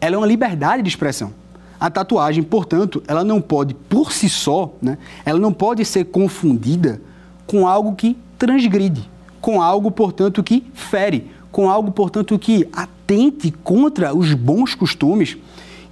[0.00, 1.32] ela é uma liberdade de expressão.
[1.78, 7.00] A tatuagem, portanto, ela não pode, por si só, né, ela não pode ser confundida
[7.46, 9.08] com algo que transgride,
[9.40, 15.36] com algo, portanto, que fere, com algo, portanto, que atente contra os bons costumes.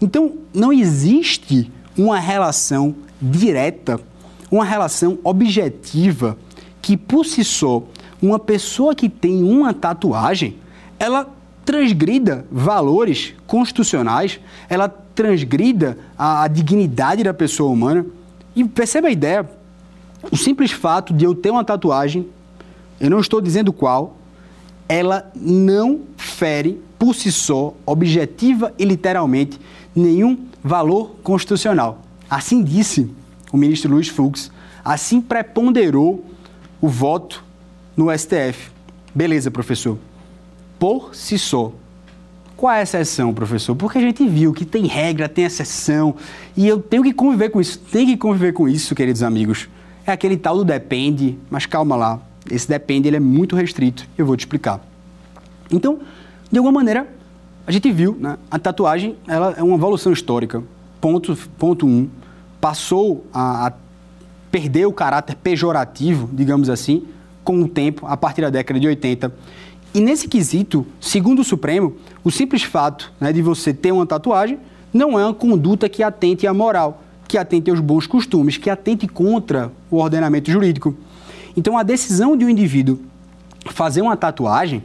[0.00, 4.00] Então, não existe uma relação direta,
[4.50, 6.38] uma relação objetiva
[6.80, 7.82] que, por si só,
[8.20, 10.56] uma pessoa que tem uma tatuagem,
[10.98, 11.28] ela
[11.68, 18.06] transgrida valores constitucionais, ela transgrida a, a dignidade da pessoa humana.
[18.56, 19.46] E perceba a ideia:
[20.32, 22.26] o simples fato de eu ter uma tatuagem,
[22.98, 24.16] eu não estou dizendo qual,
[24.88, 29.60] ela não fere por si só, objetiva e literalmente,
[29.94, 32.00] nenhum valor constitucional.
[32.30, 33.10] Assim disse
[33.52, 34.50] o ministro Luiz Fux,
[34.82, 36.24] assim preponderou
[36.80, 37.44] o voto
[37.94, 38.70] no STF.
[39.14, 39.98] Beleza, professor.
[40.78, 41.72] Por si só.
[42.56, 43.76] Qual é a exceção, professor?
[43.76, 46.16] Porque a gente viu que tem regra, tem exceção,
[46.56, 47.78] e eu tenho que conviver com isso.
[47.78, 49.68] Tem que conviver com isso, queridos amigos.
[50.04, 52.20] É aquele tal do depende, mas calma lá.
[52.50, 54.06] Esse depende ele é muito restrito.
[54.16, 54.80] Eu vou te explicar.
[55.70, 56.00] Então,
[56.50, 57.06] de alguma maneira,
[57.66, 60.62] a gente viu, né, a tatuagem ela é uma evolução histórica.
[61.00, 62.08] Ponto, ponto um,
[62.60, 63.72] passou a, a
[64.50, 67.04] perder o caráter pejorativo, digamos assim,
[67.44, 69.32] com o tempo, a partir da década de 80.
[69.94, 74.58] E nesse quesito, segundo o Supremo, o simples fato né, de você ter uma tatuagem
[74.92, 79.06] não é uma conduta que atente à moral, que atente aos bons costumes, que atente
[79.06, 80.94] contra o ordenamento jurídico.
[81.56, 82.98] Então, a decisão de um indivíduo
[83.70, 84.82] fazer uma tatuagem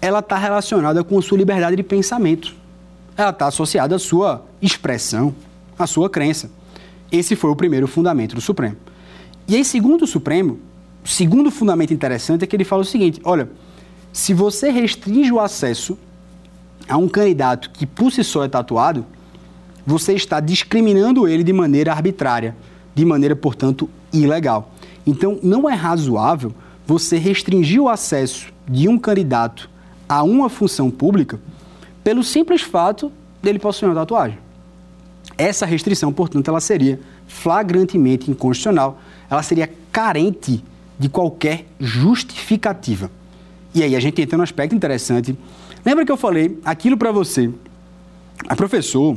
[0.00, 2.54] ela está relacionada com a sua liberdade de pensamento.
[3.16, 5.34] Ela está associada à sua expressão,
[5.78, 6.50] à sua crença.
[7.10, 8.76] Esse foi o primeiro fundamento do Supremo.
[9.46, 10.58] E aí, segundo o Supremo,
[11.04, 13.50] segundo fundamento interessante é que ele fala o seguinte: olha,
[14.12, 15.98] se você restringe o acesso
[16.88, 19.04] a um candidato que por si só é tatuado,
[19.86, 22.56] você está discriminando ele de maneira arbitrária,
[22.94, 24.72] de maneira, portanto, ilegal.
[25.06, 26.52] Então, não é razoável
[26.86, 29.70] você restringir o acesso de um candidato
[30.08, 31.38] a uma função pública
[32.02, 34.38] pelo simples fato dele possuir uma tatuagem.
[35.36, 38.98] Essa restrição, portanto, ela seria flagrantemente inconstitucional,
[39.30, 40.64] ela seria carente
[40.98, 43.10] de qualquer justificativa.
[43.74, 45.36] E aí a gente entra num aspecto interessante.
[45.84, 47.50] Lembra que eu falei aquilo para você?
[48.48, 49.16] A professor,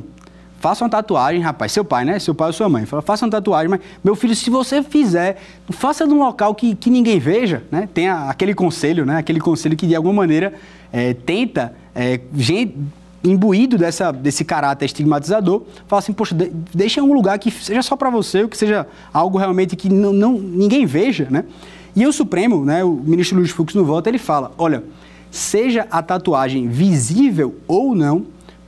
[0.59, 2.19] faça uma tatuagem, rapaz, seu pai, né?
[2.19, 2.85] Seu pai ou sua mãe.
[2.85, 6.89] Fala, faça uma tatuagem, mas, meu filho, se você fizer, faça num local que, que
[6.89, 7.89] ninguém veja, né?
[7.93, 9.17] Tem a, aquele conselho, né?
[9.17, 10.53] Aquele conselho que, de alguma maneira,
[10.93, 12.75] é, tenta, é, gente,
[13.23, 17.95] imbuído dessa, desse caráter estigmatizador, fala assim, poxa, de, deixa um lugar que seja só
[17.95, 21.45] para você, ou que seja algo realmente que não, não, ninguém veja, né?
[21.95, 24.83] E o Supremo, né, o ministro Luiz Fux no voto, ele fala, olha,
[25.29, 28.25] seja a tatuagem visível ou não,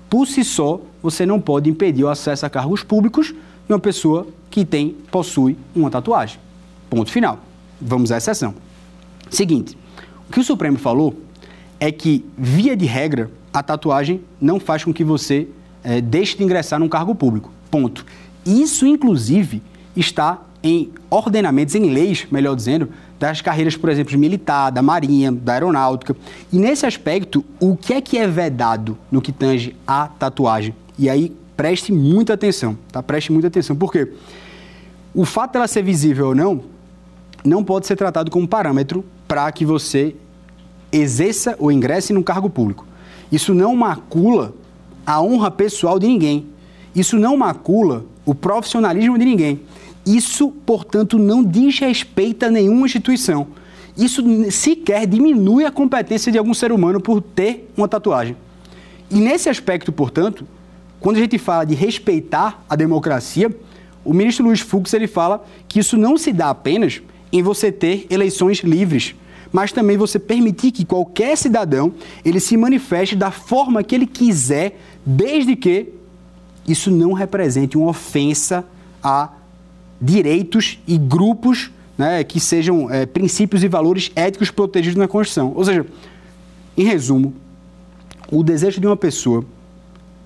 [0.10, 3.28] por si só, você não pode impedir o acesso a cargos públicos
[3.68, 6.40] de uma pessoa que tem, possui uma tatuagem.
[6.90, 7.40] Ponto final.
[7.82, 8.54] Vamos à exceção.
[9.30, 9.78] Seguinte,
[10.30, 11.16] o que o Supremo falou
[11.80, 15.48] é que, via de regra, a tatuagem não faz com que você
[15.84, 17.52] é, deixe de ingressar num cargo público.
[17.70, 18.06] Ponto.
[18.46, 19.62] Isso, inclusive,
[19.96, 25.54] está em ordenamentos, em leis, melhor dizendo, das carreiras, por exemplo, militar, da marinha, da
[25.54, 26.16] aeronáutica.
[26.52, 30.76] E nesse aspecto, o que é que é vedado no que tange a tatuagem?
[30.98, 33.02] E aí, preste muita atenção, tá?
[33.02, 33.76] Preste muita atenção.
[33.76, 34.12] Por quê?
[35.14, 36.64] O fato dela ser visível ou não,
[37.46, 40.16] não pode ser tratado como parâmetro para que você
[40.92, 42.86] exerça ou ingresse num cargo público.
[43.32, 44.54] Isso não macula
[45.06, 46.48] a honra pessoal de ninguém.
[46.96, 49.62] Isso não macula o profissionalismo de ninguém.
[50.06, 53.48] Isso, portanto, não diz respeito a nenhuma instituição.
[53.98, 58.36] Isso sequer diminui a competência de algum ser humano por ter uma tatuagem.
[59.10, 60.46] E nesse aspecto, portanto,
[61.00, 63.56] quando a gente fala de respeitar a democracia,
[64.04, 68.08] o ministro Luiz Fux ele fala que isso não se dá apenas em você ter
[68.10, 69.16] eleições livres,
[69.52, 71.94] mas também você permitir que qualquer cidadão
[72.26, 75.90] ele se manifeste da forma que ele quiser, desde que
[76.68, 78.66] isso não represente uma ofensa
[79.04, 79.30] a
[80.02, 85.54] direitos e grupos né, que sejam é, princípios e valores éticos protegidos na Constituição.
[85.56, 85.86] Ou seja,
[86.76, 87.34] em resumo,
[88.32, 89.46] o desejo de uma pessoa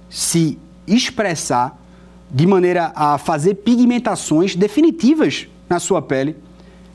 [0.10, 1.77] se expressar
[2.30, 6.36] de maneira a fazer pigmentações definitivas na sua pele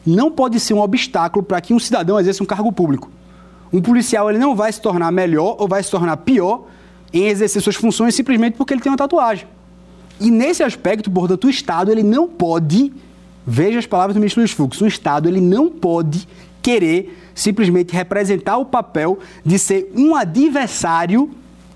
[0.05, 3.11] não pode ser um obstáculo para que um cidadão exerça um cargo público.
[3.73, 6.67] Um policial ele não vai se tornar melhor ou vai se tornar pior
[7.13, 9.47] em exercer suas funções simplesmente porque ele tem uma tatuagem.
[10.21, 12.93] E nesse aspecto, portanto, o Estado ele não pode,
[13.47, 16.29] veja as palavras do ministro Luiz Fux, o Estado ele não pode
[16.61, 21.31] querer simplesmente representar o papel de ser um adversário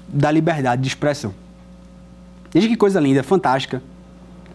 [0.08, 1.34] da liberdade de expressão.
[2.52, 3.82] Veja que coisa linda, fantástica.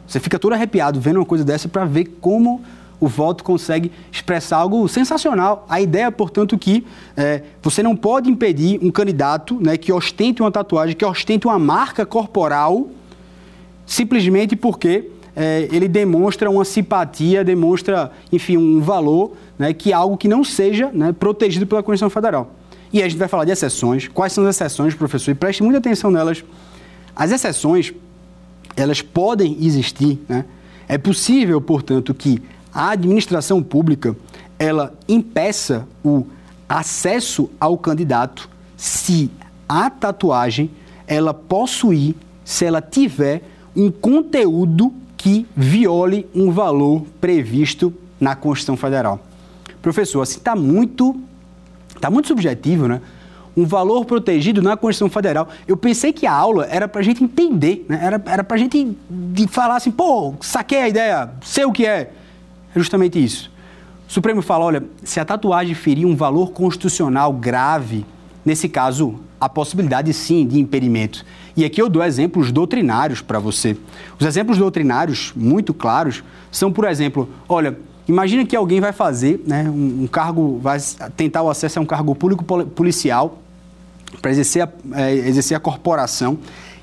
[0.07, 2.61] Você fica todo arrepiado vendo uma coisa dessa para ver como
[2.99, 5.65] o voto consegue expressar algo sensacional.
[5.67, 6.85] A ideia, portanto, que
[7.17, 11.57] é, você não pode impedir um candidato né, que ostente uma tatuagem, que ostente uma
[11.57, 12.87] marca corporal,
[13.91, 20.15] simplesmente porque é, ele demonstra uma simpatia, demonstra, enfim, um valor, né, que é algo
[20.15, 22.55] que não seja né, protegido pela Constituição Federal.
[22.93, 24.07] E a gente vai falar de exceções.
[24.07, 25.31] Quais são as exceções, professor?
[25.31, 26.41] E preste muita atenção nelas.
[27.13, 27.93] As exceções,
[28.77, 30.45] elas podem existir, né?
[30.87, 32.41] É possível, portanto, que
[32.73, 34.15] a administração pública
[34.57, 36.25] ela impeça o
[36.67, 39.29] acesso ao candidato se
[39.67, 40.71] a tatuagem
[41.05, 43.41] ela possuir, se ela tiver
[43.75, 49.19] um conteúdo que viole um valor previsto na Constituição Federal.
[49.81, 51.15] Professor, assim está muito,
[51.99, 53.01] tá muito subjetivo, né?
[53.55, 55.49] Um valor protegido na Constituição Federal.
[55.67, 57.99] Eu pensei que a aula era para a gente entender, né?
[58.01, 61.85] era, era para a gente de falar assim, pô, saquei a ideia, sei o que
[61.85, 62.11] é.
[62.73, 63.51] É justamente isso.
[64.07, 68.05] O Supremo fala, olha, se a tatuagem ferir um valor constitucional grave,
[68.45, 71.25] nesse caso, a possibilidade sim de impedimento.
[71.55, 73.75] E aqui eu dou exemplos doutrinários para você.
[74.19, 77.77] Os exemplos doutrinários muito claros são, por exemplo, olha,
[78.07, 80.77] imagina que alguém vai fazer né, um, um cargo, vai
[81.15, 83.39] tentar o acesso a um cargo público policial
[84.21, 86.37] para exercer, é, exercer a corporação.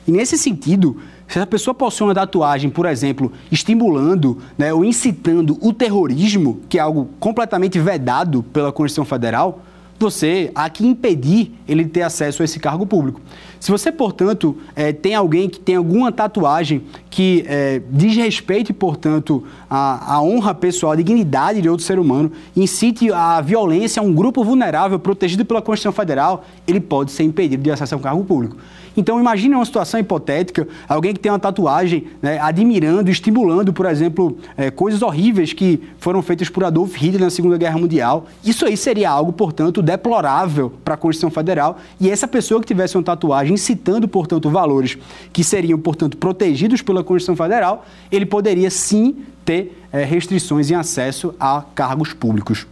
[0.06, 5.58] E nesse sentido, se a pessoa possui uma tatuagem, por exemplo, estimulando né, ou incitando
[5.60, 9.62] o terrorismo, que é algo completamente vedado pela Constituição Federal,
[9.98, 13.20] você há que impedir ele ter acesso a esse cargo público.
[13.58, 19.44] Se você, portanto, é, tem alguém que tem alguma tatuagem que é, diz respeito, portanto,
[19.68, 24.14] à, à, honra pessoal, à dignidade de outro ser humano, incite a violência a um
[24.14, 28.24] grupo vulnerável protegido pela Constituição Federal, ele pode ser impedido de acesso a um cargo
[28.24, 28.56] público.
[28.98, 34.36] Então, imagine uma situação hipotética, alguém que tem uma tatuagem né, admirando, estimulando, por exemplo,
[34.56, 38.26] é, coisas horríveis que foram feitas por Adolf Hitler na Segunda Guerra Mundial.
[38.44, 41.78] Isso aí seria algo, portanto, deplorável para a Constituição Federal.
[42.00, 44.98] E essa pessoa que tivesse uma tatuagem incitando, portanto, valores
[45.32, 51.32] que seriam, portanto, protegidos pela Constituição Federal, ele poderia sim ter é, restrições em acesso
[51.38, 52.66] a cargos públicos.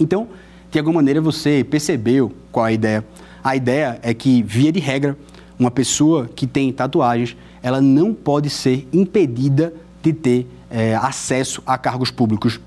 [0.00, 0.28] Então,
[0.70, 3.04] de alguma maneira, você percebeu qual a ideia.
[3.44, 5.14] A ideia é que, via de regra,
[5.62, 9.72] uma pessoa que tem tatuagens, ela não pode ser impedida
[10.02, 12.60] de ter é, acesso a cargos públicos.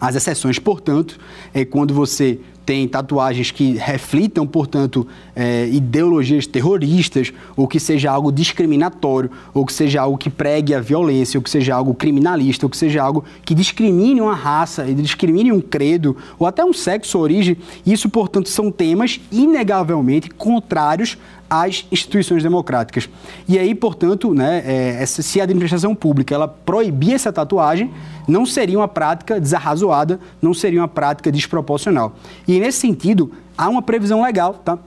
[0.00, 1.18] As exceções, portanto,
[1.52, 8.30] é quando você tem tatuagens que reflitam, portanto, é, ideologias terroristas, ou que seja algo
[8.30, 12.70] discriminatório, ou que seja algo que pregue a violência, ou que seja algo criminalista, ou
[12.70, 17.24] que seja algo que discrimine uma raça, discrimine um credo, ou até um sexo ou
[17.24, 17.56] origem.
[17.84, 21.18] Isso, portanto, são temas inegavelmente contrários
[21.50, 23.10] às instituições democráticas.
[23.48, 27.90] E aí, portanto, né, é, se a administração pública ela proibir essa tatuagem,
[28.28, 32.14] não seria uma prática desarrazoada, não seria uma prática desproporcional.
[32.46, 34.78] E nesse sentido, há uma previsão legal, tá?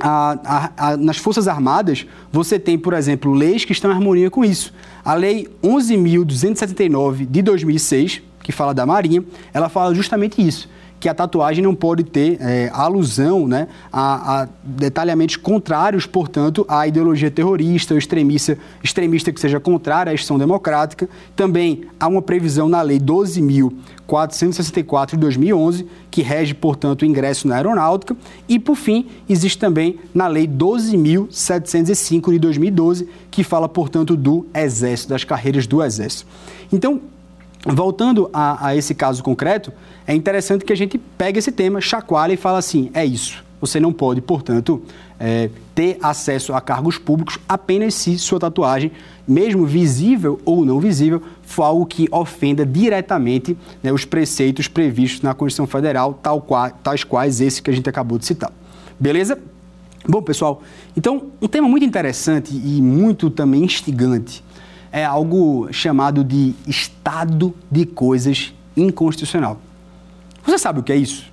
[0.00, 4.30] A, a, a, nas Forças Armadas, você tem, por exemplo, leis que estão em harmonia
[4.30, 4.72] com isso.
[5.04, 10.68] A Lei 11.279 de 2006, que fala da Marinha, ela fala justamente isso
[11.02, 16.86] que a tatuagem não pode ter é, alusão né, a, a, detalhamentos contrários, portanto, à
[16.86, 21.08] ideologia terrorista ou extremista, extremista que seja contrária à instituição democrática.
[21.34, 27.56] Também há uma previsão na Lei 12.464 de 2011, que rege, portanto, o ingresso na
[27.56, 28.16] aeronáutica.
[28.48, 35.08] E, por fim, existe também na Lei 12.705 de 2012, que fala, portanto, do Exército,
[35.08, 36.30] das carreiras do Exército.
[36.72, 37.00] Então,
[37.66, 39.72] voltando a, a esse caso concreto,
[40.06, 43.42] é interessante que a gente pegue esse tema, chacoalhe e fale assim: é isso.
[43.60, 44.82] Você não pode, portanto,
[45.20, 48.90] é, ter acesso a cargos públicos apenas se sua tatuagem,
[49.26, 55.32] mesmo visível ou não visível, for algo que ofenda diretamente né, os preceitos previstos na
[55.32, 58.50] Constituição Federal, tal qual, tais quais esse que a gente acabou de citar.
[58.98, 59.38] Beleza?
[60.08, 60.60] Bom, pessoal,
[60.96, 64.42] então, um tema muito interessante e muito também instigante
[64.92, 69.58] é algo chamado de estado de coisas inconstitucional.
[70.44, 71.32] Você sabe o que é isso?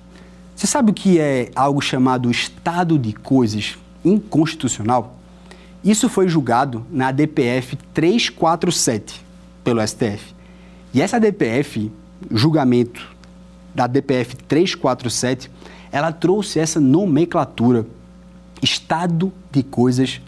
[0.56, 5.16] Você sabe o que é algo chamado estado de coisas inconstitucional?
[5.84, 9.24] Isso foi julgado na DPF 347
[9.62, 10.34] pelo STF.
[10.92, 11.90] E essa DPF,
[12.30, 13.14] julgamento
[13.74, 15.50] da DPF 347,
[15.92, 17.86] ela trouxe essa nomenclatura
[18.62, 20.20] estado de coisas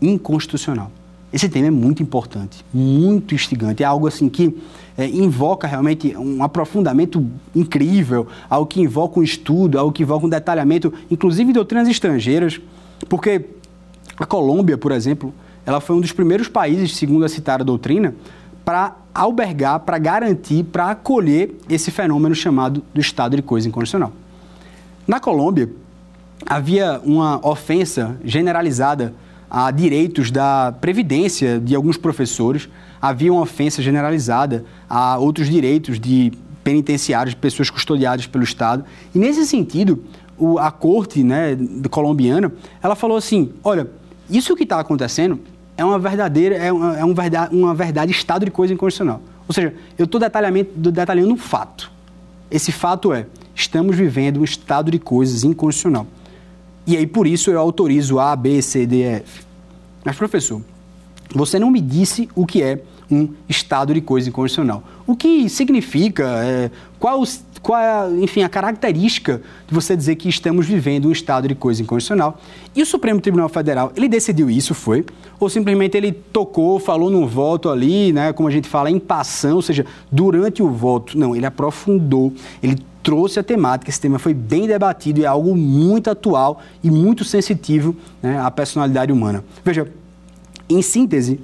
[0.00, 0.90] inconstitucional.
[1.32, 3.82] Esse tema é muito importante, muito instigante.
[3.82, 4.56] É algo assim que
[4.98, 10.28] é, invoca realmente um aprofundamento incrível, algo que invoca um estudo, algo que invoca um
[10.28, 12.60] detalhamento, inclusive doutrinas estrangeiras,
[13.08, 13.46] porque
[14.18, 15.32] a Colômbia, por exemplo,
[15.64, 18.14] ela foi um dos primeiros países, segundo a citada doutrina,
[18.64, 24.12] para albergar, para garantir, para acolher esse fenômeno chamado do estado de coisa inconstitucional.
[25.06, 25.70] Na Colômbia,
[26.46, 29.14] havia uma ofensa generalizada
[29.50, 32.68] a direitos da previdência de alguns professores,
[33.02, 36.32] havia uma ofensa generalizada a outros direitos de
[36.62, 38.84] penitenciários, de pessoas custodiadas pelo Estado.
[39.14, 40.04] E nesse sentido,
[40.38, 41.56] o, a corte né,
[41.90, 43.88] colombiana, ela falou assim, olha,
[44.28, 45.40] isso que está acontecendo
[45.76, 49.20] é uma verdadeira, é uma, é um verdade, uma verdade estado de coisa inconstitucional.
[49.48, 51.90] Ou seja, eu estou detalhando um fato.
[52.50, 56.06] Esse fato é, estamos vivendo um estado de coisas inconstitucional.
[56.86, 59.44] E aí, por isso, eu autorizo A, B, C, D, E, F.
[60.04, 60.62] Mas, professor,
[61.34, 64.82] você não me disse o que é um estado de coisa inconstitucional.
[65.06, 66.24] O que significa?
[66.44, 67.22] É, qual,
[67.60, 71.82] qual é, enfim, a característica de você dizer que estamos vivendo um estado de coisa
[71.82, 72.40] inconstitucional?
[72.74, 75.04] E o Supremo Tribunal Federal, ele decidiu isso, foi?
[75.38, 79.56] Ou simplesmente ele tocou, falou num voto ali, né, como a gente fala, em passão,
[79.56, 81.18] ou seja, durante o voto?
[81.18, 82.32] Não, ele aprofundou,
[82.62, 86.90] ele trouxe a temática, esse tema foi bem debatido e é algo muito atual e
[86.90, 89.42] muito sensitivo né, à personalidade humana.
[89.64, 89.88] Veja,
[90.68, 91.40] em síntese,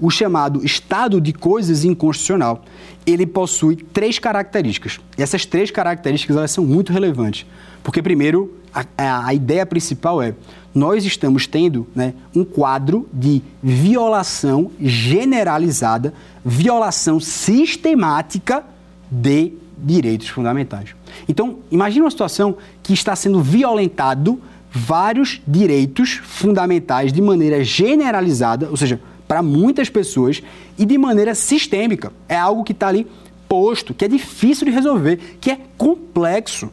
[0.00, 2.64] o chamado estado de coisas inconstitucional,
[3.06, 4.98] ele possui três características.
[5.18, 7.46] E essas três características elas são muito relevantes.
[7.82, 10.34] Porque, primeiro, a, a ideia principal é
[10.74, 18.64] nós estamos tendo né, um quadro de violação generalizada, violação sistemática
[19.10, 20.94] de direitos fundamentais.
[21.28, 24.40] Então, imagine uma situação que está sendo violentado
[24.70, 29.00] vários direitos fundamentais de maneira generalizada, ou seja,
[29.30, 30.42] para muitas pessoas
[30.76, 32.12] e de maneira sistêmica.
[32.28, 33.06] É algo que está ali
[33.48, 36.68] posto, que é difícil de resolver, que é complexo.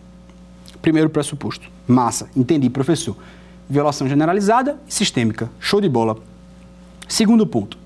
[0.81, 1.69] Primeiro pressuposto.
[1.87, 2.27] Massa.
[2.35, 3.15] Entendi, professor.
[3.69, 5.51] Violação generalizada e sistêmica.
[5.59, 6.17] Show de bola.
[7.07, 7.77] Segundo ponto.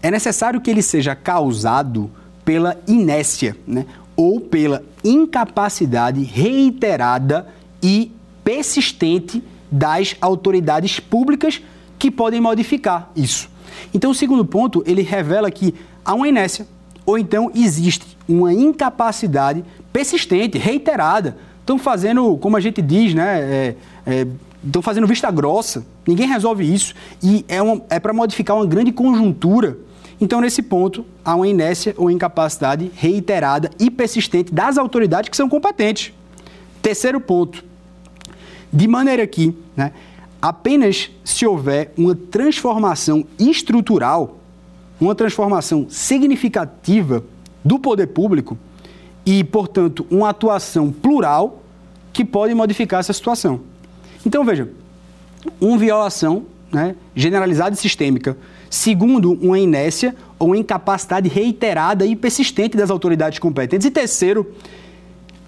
[0.00, 2.10] É necessário que ele seja causado
[2.46, 3.84] pela inércia, né?
[4.16, 7.46] ou pela incapacidade reiterada
[7.82, 8.10] e
[8.42, 11.60] persistente das autoridades públicas
[11.98, 13.50] que podem modificar isso.
[13.92, 15.74] Então, o segundo ponto, ele revela que
[16.04, 16.66] há uma inércia,
[17.04, 21.36] ou então existe uma incapacidade persistente, reiterada.
[21.60, 23.40] Estão fazendo, como a gente diz, né?
[23.40, 23.76] É,
[24.06, 24.26] é,
[24.64, 25.84] estão fazendo vista grossa.
[26.06, 26.94] Ninguém resolve isso.
[27.22, 27.58] E é,
[27.96, 29.78] é para modificar uma grande conjuntura.
[30.20, 35.48] Então, nesse ponto, há uma inércia ou incapacidade reiterada e persistente das autoridades que são
[35.48, 36.12] competentes.
[36.82, 37.64] Terceiro ponto.
[38.72, 39.92] De maneira que, né,
[40.40, 44.38] apenas se houver uma transformação estrutural,
[45.00, 47.24] uma transformação significativa
[47.64, 48.56] do poder público
[49.26, 51.62] e, portanto, uma atuação plural
[52.12, 53.60] que pode modificar essa situação.
[54.24, 54.70] Então, veja,
[55.60, 58.36] uma violação né, generalizada e sistêmica,
[58.70, 64.54] segundo, uma inércia ou incapacidade reiterada e persistente das autoridades competentes, e terceiro,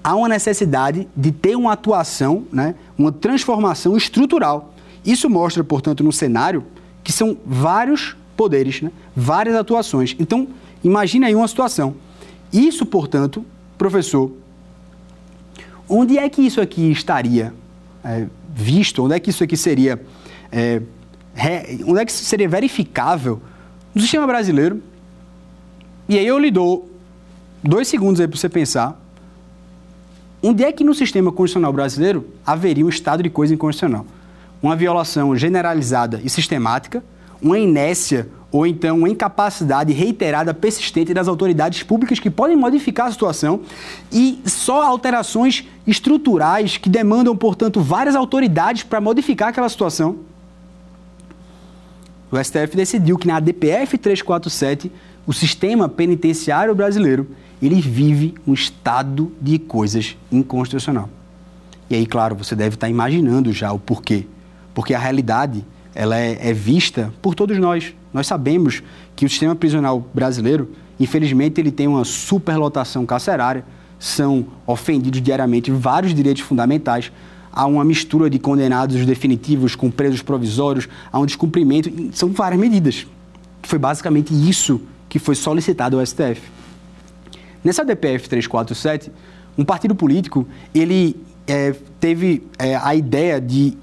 [0.03, 4.70] há uma necessidade de ter uma atuação, né, uma transformação estrutural
[5.05, 6.65] isso mostra, portanto, no cenário
[7.03, 8.91] que são vários poderes, né?
[9.15, 10.15] várias atuações.
[10.19, 10.49] Então,
[10.85, 11.95] imagine aí uma situação.
[12.53, 13.45] Isso, portanto,
[13.79, 14.33] professor,
[15.89, 17.53] onde é que isso aqui estaria
[18.05, 19.05] é, visto?
[19.05, 20.03] Onde é que isso aqui seria,
[20.51, 20.83] é,
[21.35, 23.41] re, onde é que seria verificável
[23.95, 24.83] no sistema brasileiro?
[26.09, 26.91] E aí eu lhe dou
[27.63, 29.01] dois segundos aí para você pensar.
[30.43, 34.07] Onde é que no sistema constitucional brasileiro haveria um estado de coisa inconstitucional?
[34.63, 37.03] Uma violação generalizada e sistemática,
[37.41, 43.13] uma inércia ou então uma incapacidade reiterada, persistente das autoridades públicas que podem modificar a
[43.13, 43.61] situação
[44.11, 50.19] e só alterações estruturais que demandam, portanto, várias autoridades para modificar aquela situação.
[52.31, 54.91] O STF decidiu que na DPF 347,
[55.27, 57.29] o sistema penitenciário brasileiro,
[57.63, 61.09] ele vive um estado de coisas inconstitucional.
[61.89, 64.27] E aí, claro, você deve estar imaginando já o porquê
[64.75, 65.65] porque a realidade
[65.95, 67.95] ela é, é, vista por todos nós.
[68.13, 68.83] Nós sabemos
[69.17, 73.65] que o sistema prisional brasileiro, infelizmente, ele tem uma superlotação carcerária,
[73.99, 77.13] são ofendidos diariamente vários direitos fundamentais,
[77.53, 83.07] há uma mistura de condenados definitivos com presos provisórios, há um descumprimento, são várias medidas.
[83.63, 86.41] Foi basicamente isso que foi solicitado ao STF.
[87.63, 89.13] Nessa DPF 347,
[89.59, 91.17] um partido político, ele
[91.47, 93.77] é, teve é, a ideia de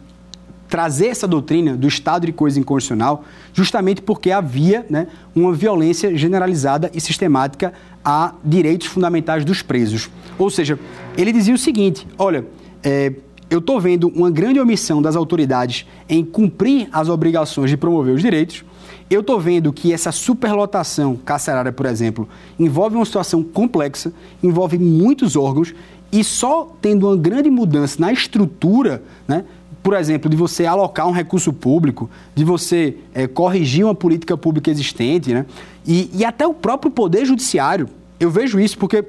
[0.68, 6.91] trazer essa doutrina do estado de coisa inconstitucional, justamente porque havia né, uma violência generalizada
[6.93, 10.09] e sistemática a direitos fundamentais dos presos.
[10.38, 10.80] Ou seja,
[11.18, 12.45] ele dizia o seguinte: olha,
[12.84, 13.13] é,
[13.49, 18.22] eu estou vendo uma grande omissão das autoridades em cumprir as obrigações de promover os
[18.22, 18.63] direitos.
[19.09, 22.28] Eu estou vendo que essa superlotação carcerária, por exemplo,
[22.59, 24.11] envolve uma situação complexa,
[24.43, 25.74] envolve muitos órgãos
[26.11, 29.45] e só tendo uma grande mudança na estrutura, né,
[29.88, 34.69] por exemplo, de você alocar um recurso público, de você é, corrigir uma política pública
[34.69, 35.45] existente, né?
[35.85, 37.88] E, e até o próprio Poder Judiciário.
[38.19, 39.05] Eu vejo isso porque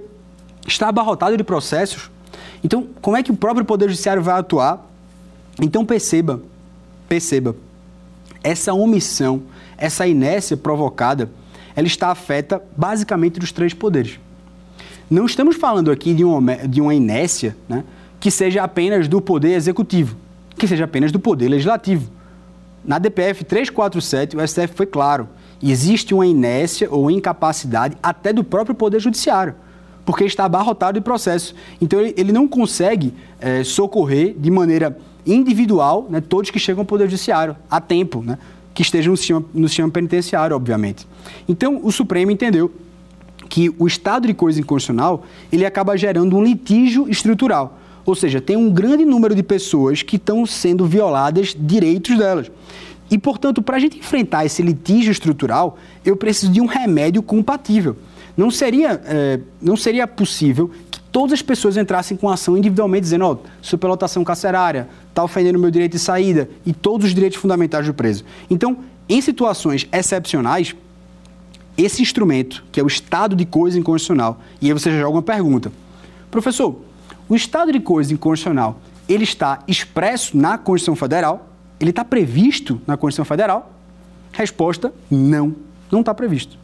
[0.68, 2.12] está abarrotado de processos.
[2.62, 4.88] Então, como é que o próprio Poder Judiciário vai atuar?
[5.60, 6.40] Então, perceba,
[7.08, 7.56] perceba,
[8.40, 9.42] essa omissão,
[9.76, 11.28] essa inércia provocada,
[11.74, 14.20] ela está afeta basicamente dos três poderes.
[15.10, 17.82] Não estamos falando aqui de uma, de uma inércia né,
[18.20, 20.27] que seja apenas do poder executivo
[20.58, 22.10] que seja apenas do Poder Legislativo.
[22.84, 25.28] Na DPF 347, o STF foi claro:
[25.62, 29.54] existe uma inércia ou incapacidade até do próprio Poder Judiciário,
[30.04, 31.54] porque está abarrotado de processo.
[31.80, 34.96] Então, ele não consegue é, socorrer de maneira
[35.26, 38.38] individual né, todos que chegam ao Poder Judiciário a tempo, né,
[38.72, 41.06] que estejam no sistema, no sistema penitenciário, obviamente.
[41.48, 42.72] Então, o Supremo entendeu
[43.48, 47.78] que o estado de coisa inconstitucional ele acaba gerando um litígio estrutural.
[48.08, 52.50] Ou seja, tem um grande número de pessoas que estão sendo violadas direitos delas.
[53.10, 57.98] E, portanto, para a gente enfrentar esse litígio estrutural, eu preciso de um remédio compatível.
[58.34, 63.26] Não seria, é, não seria possível que todas as pessoas entrassem com ação individualmente, dizendo:
[63.26, 67.84] ó, oh, superlotação carcerária, está ofendendo meu direito de saída e todos os direitos fundamentais
[67.84, 68.24] do preso.
[68.48, 70.74] Então, em situações excepcionais,
[71.76, 75.22] esse instrumento, que é o estado de coisa inconstitucional, e aí você já joga uma
[75.22, 75.70] pergunta.
[76.30, 76.87] Professor,
[77.28, 81.48] o estado de coisa inconstitucional, ele está expresso na Constituição Federal?
[81.80, 83.72] Ele está previsto na Constituição Federal?
[84.32, 85.54] Resposta: não,
[85.90, 86.58] não está previsto.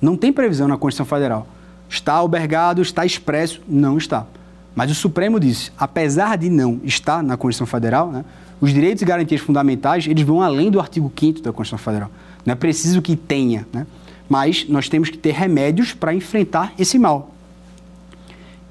[0.00, 1.46] Não tem previsão na Constituição Federal.
[1.88, 3.60] Está albergado, está expresso?
[3.68, 4.26] Não está.
[4.74, 8.24] Mas o Supremo disse, apesar de não estar na Constituição Federal, né,
[8.60, 12.10] os direitos e garantias fundamentais, eles vão além do artigo 5 da Constituição Federal.
[12.44, 13.66] Não é preciso que tenha.
[13.72, 13.86] Né?
[14.28, 17.34] mas nós temos que ter remédios para enfrentar esse mal.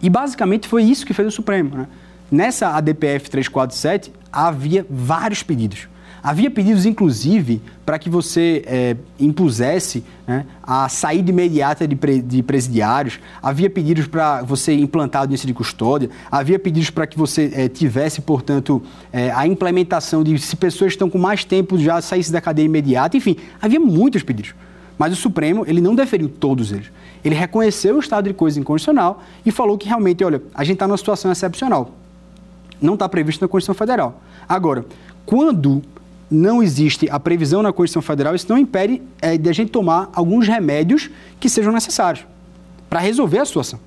[0.02, 1.76] E basicamente foi isso que fez o Supremo.
[1.76, 1.88] Né?
[2.32, 5.88] Nessa ADPF 347 havia vários pedidos.
[6.26, 12.42] Havia pedidos, inclusive, para que você é, impusesse né, a saída imediata de, pre, de
[12.42, 17.68] presidiários, havia pedidos para você implantar audiência de custódia, havia pedidos para que você é,
[17.68, 18.82] tivesse, portanto,
[19.14, 23.16] é, a implementação de se pessoas estão com mais tempo já saísse da cadeia imediata,
[23.16, 24.56] enfim, havia muitos pedidos.
[24.98, 26.90] Mas o Supremo, ele não deferiu todos eles.
[27.26, 30.88] Ele reconheceu o estado de coisa inconstitucional e falou que realmente, olha, a gente está
[30.88, 31.90] numa situação excepcional.
[32.80, 34.22] Não está previsto na Constituição Federal.
[34.48, 34.86] Agora,
[35.26, 35.82] quando
[36.30, 40.10] não existe a previsão na Constituição Federal, isso não impede é, de a gente tomar
[40.14, 41.10] alguns remédios
[41.40, 42.24] que sejam necessários
[42.88, 43.80] para resolver a situação.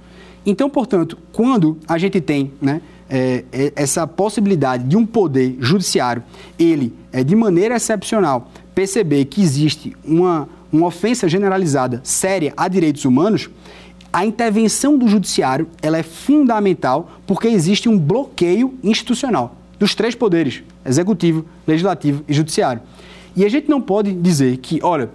[0.45, 6.23] Então, portanto, quando a gente tem né, é, é, essa possibilidade de um poder judiciário,
[6.59, 13.05] ele, é, de maneira excepcional, perceber que existe uma, uma ofensa generalizada séria a direitos
[13.05, 13.49] humanos,
[14.13, 20.63] a intervenção do judiciário ela é fundamental porque existe um bloqueio institucional dos três poderes,
[20.85, 22.83] executivo, legislativo e judiciário.
[23.37, 25.11] E a gente não pode dizer que, olha,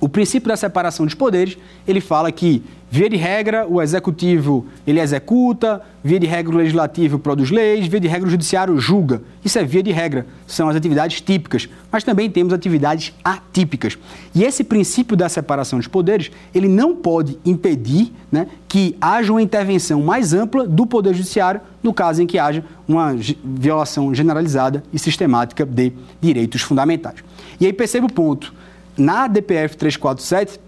[0.00, 4.98] o princípio da separação dos poderes, ele fala que Via de regra, o executivo ele
[4.98, 9.22] executa, via de regra o legislativo produz leis, via de regra o judiciário julga.
[9.44, 13.96] Isso é via de regra, são as atividades típicas, mas também temos atividades atípicas.
[14.34, 19.40] E esse princípio da separação dos poderes, ele não pode impedir né, que haja uma
[19.40, 24.98] intervenção mais ampla do poder judiciário no caso em que haja uma violação generalizada e
[24.98, 27.22] sistemática de direitos fundamentais.
[27.60, 28.52] E aí perceba o ponto.
[29.00, 30.60] Na DPF 347,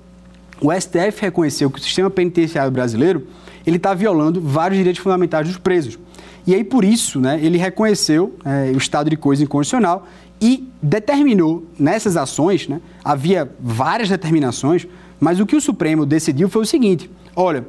[0.59, 3.27] o STF reconheceu que o sistema penitenciário brasileiro
[3.67, 5.99] ele está violando vários direitos fundamentais dos presos.
[6.47, 10.07] E aí, por isso, né, ele reconheceu é, o estado de coisa inconstitucional
[10.41, 14.87] e determinou nessas ações, né, havia várias determinações,
[15.21, 17.67] mas o que o Supremo decidiu foi o seguinte: olha,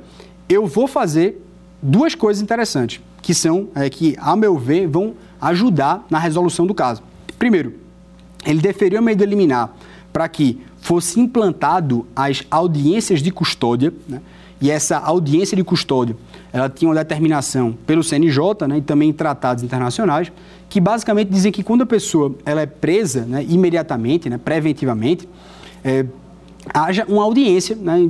[0.47, 1.45] eu vou fazer
[1.81, 6.73] duas coisas interessantes, que são, é, que, a meu ver, vão ajudar na resolução do
[6.73, 7.03] caso.
[7.37, 7.73] Primeiro,
[8.45, 9.75] ele deferiu a medida liminar
[10.13, 14.21] para que fosse implantado as audiências de custódia, né?
[14.61, 16.15] e essa audiência de custódia
[16.53, 20.31] ela tinha uma determinação pelo CNJ né, e também tratados internacionais,
[20.69, 25.27] que basicamente dizem que quando a pessoa ela é presa né, imediatamente, né, preventivamente,
[25.83, 26.05] é,
[26.71, 28.07] haja uma audiência, né,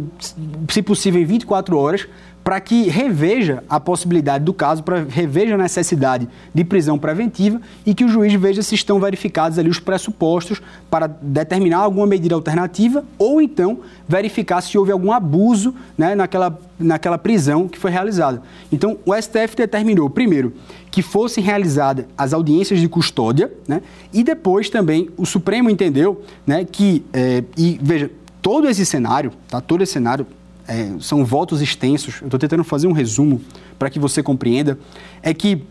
[0.70, 2.06] se possível em 24 horas,
[2.44, 7.96] para que reveja a possibilidade do caso, para reveja a necessidade de prisão preventiva e
[7.96, 13.06] que o juiz veja se estão verificados ali os pressupostos para determinar alguma medida alternativa
[13.18, 18.42] ou então verificar se houve algum abuso né, naquela, naquela prisão que foi realizada.
[18.72, 20.54] Então, o STF determinou, primeiro,
[20.92, 23.82] que fossem realizadas as audiências de custódia né,
[24.12, 29.62] e depois também o Supremo entendeu né, que, é, e veja, todo esse cenário, tá,
[29.62, 30.28] todo esse cenário
[30.68, 33.42] é, são votos extensos, eu estou tentando fazer um resumo
[33.78, 34.78] para que você compreenda,
[35.22, 35.64] é que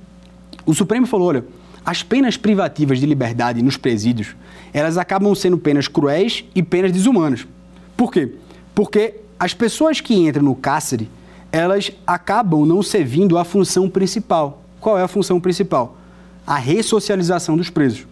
[0.66, 1.44] o Supremo falou, olha,
[1.84, 4.36] as penas privativas de liberdade nos presídios,
[4.72, 7.46] elas acabam sendo penas cruéis e penas desumanas.
[7.96, 8.34] Por quê?
[8.74, 11.10] Porque as pessoas que entram no cárcere,
[11.50, 14.62] elas acabam não servindo à função principal.
[14.80, 15.96] Qual é a função principal?
[16.46, 18.06] A ressocialização dos presos.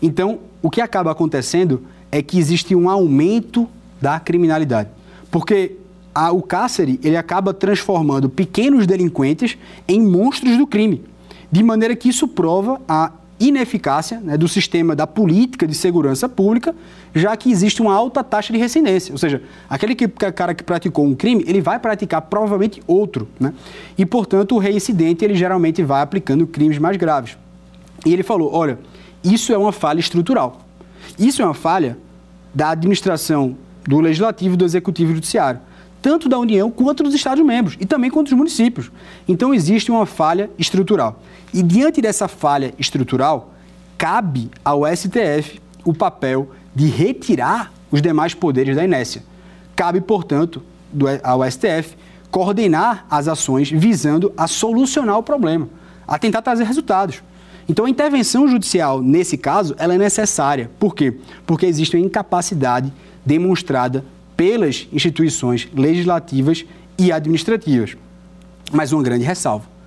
[0.00, 3.68] Então, o que acaba acontecendo é que existe um aumento
[4.00, 4.90] da criminalidade.
[5.30, 5.76] Porque
[6.18, 9.56] a, o cárcere ele acaba transformando pequenos delinquentes
[9.86, 11.04] em monstros do crime.
[11.50, 16.74] De maneira que isso prova a ineficácia né, do sistema da política de segurança pública,
[17.14, 19.12] já que existe uma alta taxa de recidência.
[19.12, 19.40] Ou seja,
[19.70, 23.28] aquele que, cara que praticou um crime, ele vai praticar provavelmente outro.
[23.38, 23.54] Né?
[23.96, 27.38] E, portanto, o reincidente ele geralmente vai aplicando crimes mais graves.
[28.04, 28.80] E ele falou: olha,
[29.22, 30.62] isso é uma falha estrutural.
[31.16, 31.96] Isso é uma falha
[32.52, 33.56] da administração
[33.86, 35.60] do Legislativo, do Executivo e do Judiciário,
[36.08, 38.90] tanto da União quanto dos Estados-membros e também quanto dos municípios.
[39.28, 41.20] Então, existe uma falha estrutural.
[41.52, 43.52] E diante dessa falha estrutural,
[43.98, 49.22] cabe ao STF o papel de retirar os demais poderes da inércia.
[49.76, 51.94] Cabe, portanto, do, ao STF
[52.30, 55.68] coordenar as ações visando a solucionar o problema,
[56.06, 57.22] a tentar trazer resultados.
[57.68, 60.70] Então, a intervenção judicial, nesse caso, ela é necessária.
[60.78, 61.18] Por quê?
[61.46, 62.90] Porque existe uma incapacidade
[63.26, 64.06] demonstrada
[64.38, 66.64] pelas instituições legislativas
[66.98, 67.94] e administrativas.
[68.72, 69.78] Mas uma grande ressalva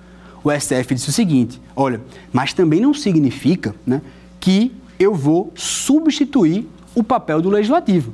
[0.44, 2.00] o STF disse o seguinte: olha,
[2.32, 4.02] mas também não significa né,
[4.40, 8.12] que eu vou substituir o papel do legislativo.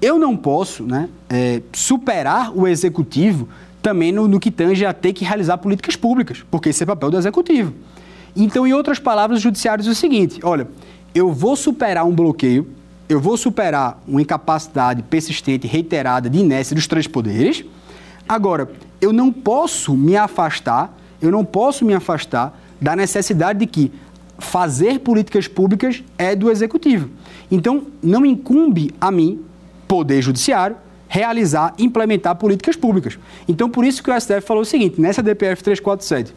[0.00, 3.48] Eu não posso né, é, superar o executivo
[3.80, 7.10] também no, no, que tange a ter que realizar políticas públicas, porque esse é papel
[7.10, 7.72] do executivo.
[8.34, 10.68] Então, em outras palavras, o judiciário diz o seguinte: olha,
[11.14, 12.68] eu vou superar um bloqueio,
[13.12, 17.64] eu vou superar uma incapacidade persistente, reiterada de inércia dos três poderes.
[18.28, 23.92] Agora, eu não posso me afastar eu não posso me afastar da necessidade de que
[24.38, 27.08] fazer políticas públicas é do executivo.
[27.48, 29.40] Então, não incumbe a mim,
[29.86, 30.76] poder judiciário,
[31.08, 33.18] realizar, implementar políticas públicas.
[33.46, 36.34] Então, por isso que o STF falou o seguinte, nessa DPF 347,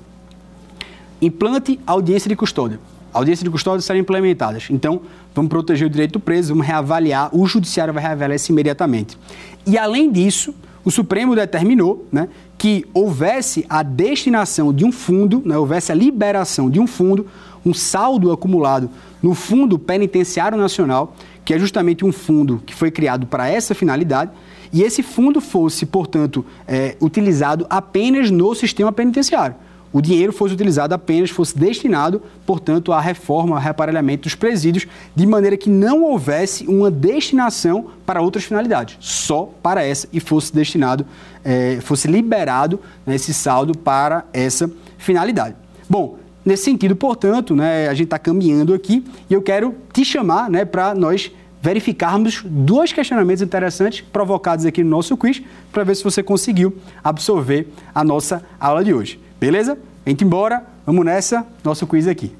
[1.19, 2.79] implante audiência de custódia.
[3.15, 4.67] Audiência de custódia serão implementadas.
[4.69, 5.01] Então,
[5.33, 9.17] vamos proteger o direito do preso, vamos reavaliar, o judiciário vai reavaliar isso imediatamente.
[9.65, 10.53] E, além disso,
[10.83, 16.69] o Supremo determinou né, que houvesse a destinação de um fundo, né, houvesse a liberação
[16.69, 17.25] de um fundo,
[17.65, 18.89] um saldo acumulado
[19.23, 24.31] no Fundo Penitenciário Nacional, que é justamente um fundo que foi criado para essa finalidade,
[24.73, 29.55] e esse fundo fosse, portanto, é, utilizado apenas no sistema penitenciário
[29.91, 35.25] o dinheiro fosse utilizado apenas, fosse destinado, portanto, à reforma, ao reaparelhamento dos presídios, de
[35.25, 41.05] maneira que não houvesse uma destinação para outras finalidades, só para essa, e fosse destinado,
[41.43, 45.55] é, fosse liberado né, esse saldo para essa finalidade.
[45.89, 50.49] Bom, nesse sentido, portanto, né, a gente está caminhando aqui e eu quero te chamar
[50.49, 51.31] né, para nós
[51.65, 57.69] verificarmos dois questionamentos interessantes provocados aqui no nosso quiz, para ver se você conseguiu absorver
[57.93, 59.24] a nossa aula de hoje.
[59.45, 59.77] Beleza?
[60.03, 62.35] Vem embora, vamos nessa, nosso quiz aqui.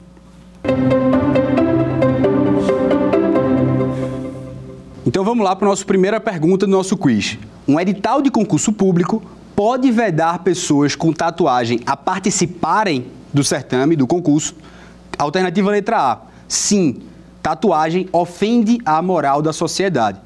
[5.05, 7.37] Então vamos lá para a nossa primeira pergunta do nosso quiz.
[7.67, 9.21] Um edital de concurso público
[9.55, 14.55] pode vedar pessoas com tatuagem a participarem do certame, do concurso?
[15.15, 16.21] Alternativa letra A.
[16.47, 17.03] Sim,
[17.39, 20.19] tatuagem ofende a moral da sociedade.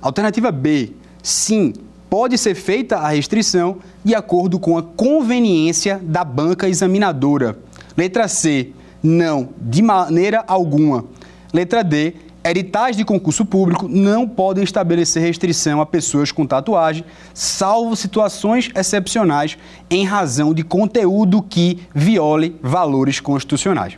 [0.00, 0.94] Alternativa B.
[1.22, 1.74] Sim,
[2.12, 7.58] pode ser feita a restrição de acordo com a conveniência da banca examinadora.
[7.96, 11.06] Letra C, não, de maneira alguma.
[11.54, 12.12] Letra D,
[12.44, 17.02] editais de concurso público não podem estabelecer restrição a pessoas com tatuagem,
[17.32, 19.56] salvo situações excepcionais
[19.88, 23.96] em razão de conteúdo que viole valores constitucionais.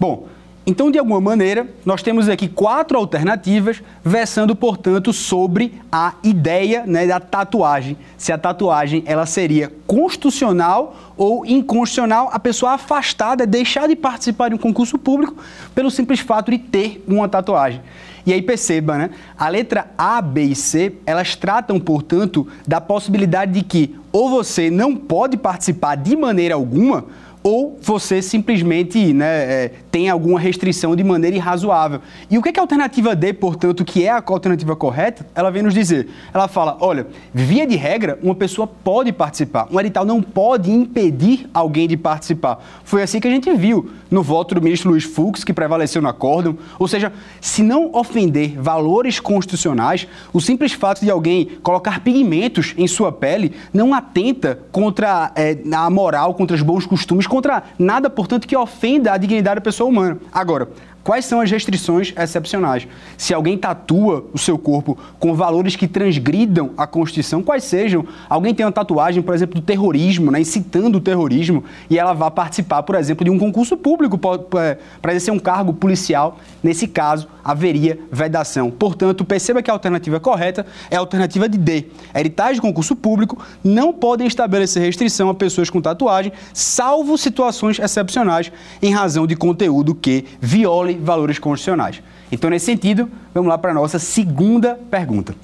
[0.00, 0.28] Bom,
[0.66, 7.06] então, de alguma maneira, nós temos aqui quatro alternativas, versando, portanto, sobre a ideia né,
[7.06, 7.96] da tatuagem.
[8.18, 14.54] Se a tatuagem ela seria constitucional ou inconstitucional, a pessoa afastada deixar de participar de
[14.54, 15.34] um concurso público
[15.74, 17.80] pelo simples fato de ter uma tatuagem.
[18.26, 19.10] E aí perceba, né?
[19.38, 24.70] A letra A, B e C, elas tratam, portanto, da possibilidade de que ou você
[24.70, 27.06] não pode participar de maneira alguma,
[27.42, 32.00] ou você simplesmente né, é, tem alguma restrição de maneira irrazoável.
[32.30, 35.50] E o que, é que a alternativa D, portanto, que é a alternativa correta, ela
[35.50, 36.08] vem nos dizer?
[36.32, 41.48] Ela fala, olha, via de regra, uma pessoa pode participar, um edital não pode impedir
[41.54, 42.62] alguém de participar.
[42.84, 46.08] Foi assim que a gente viu no voto do ministro Luiz Fux, que prevaleceu no
[46.08, 46.58] acórdão.
[46.78, 52.86] Ou seja, se não ofender valores constitucionais, o simples fato de alguém colocar pigmentos em
[52.86, 58.46] sua pele não atenta contra é, a moral, contra os bons costumes, contra nada, portanto,
[58.46, 60.18] que ofenda a dignidade da pessoa humana.
[60.32, 60.68] Agora,
[61.02, 62.86] Quais são as restrições excepcionais?
[63.16, 68.06] Se alguém tatua o seu corpo com valores que transgridam a Constituição, quais sejam?
[68.28, 72.30] Alguém tem uma tatuagem, por exemplo, do terrorismo, né, incitando o terrorismo, e ela vai
[72.30, 74.78] participar, por exemplo, de um concurso público para
[75.08, 76.38] exercer um cargo policial.
[76.62, 78.70] Nesse caso, haveria vedação.
[78.70, 81.86] Portanto, perceba que a alternativa correta é a alternativa de D.
[82.14, 88.52] Editais de concurso público não podem estabelecer restrição a pessoas com tatuagem, salvo situações excepcionais
[88.82, 92.02] em razão de conteúdo que viole valores constitucionais.
[92.32, 95.34] Então, nesse sentido, vamos lá para a nossa segunda pergunta.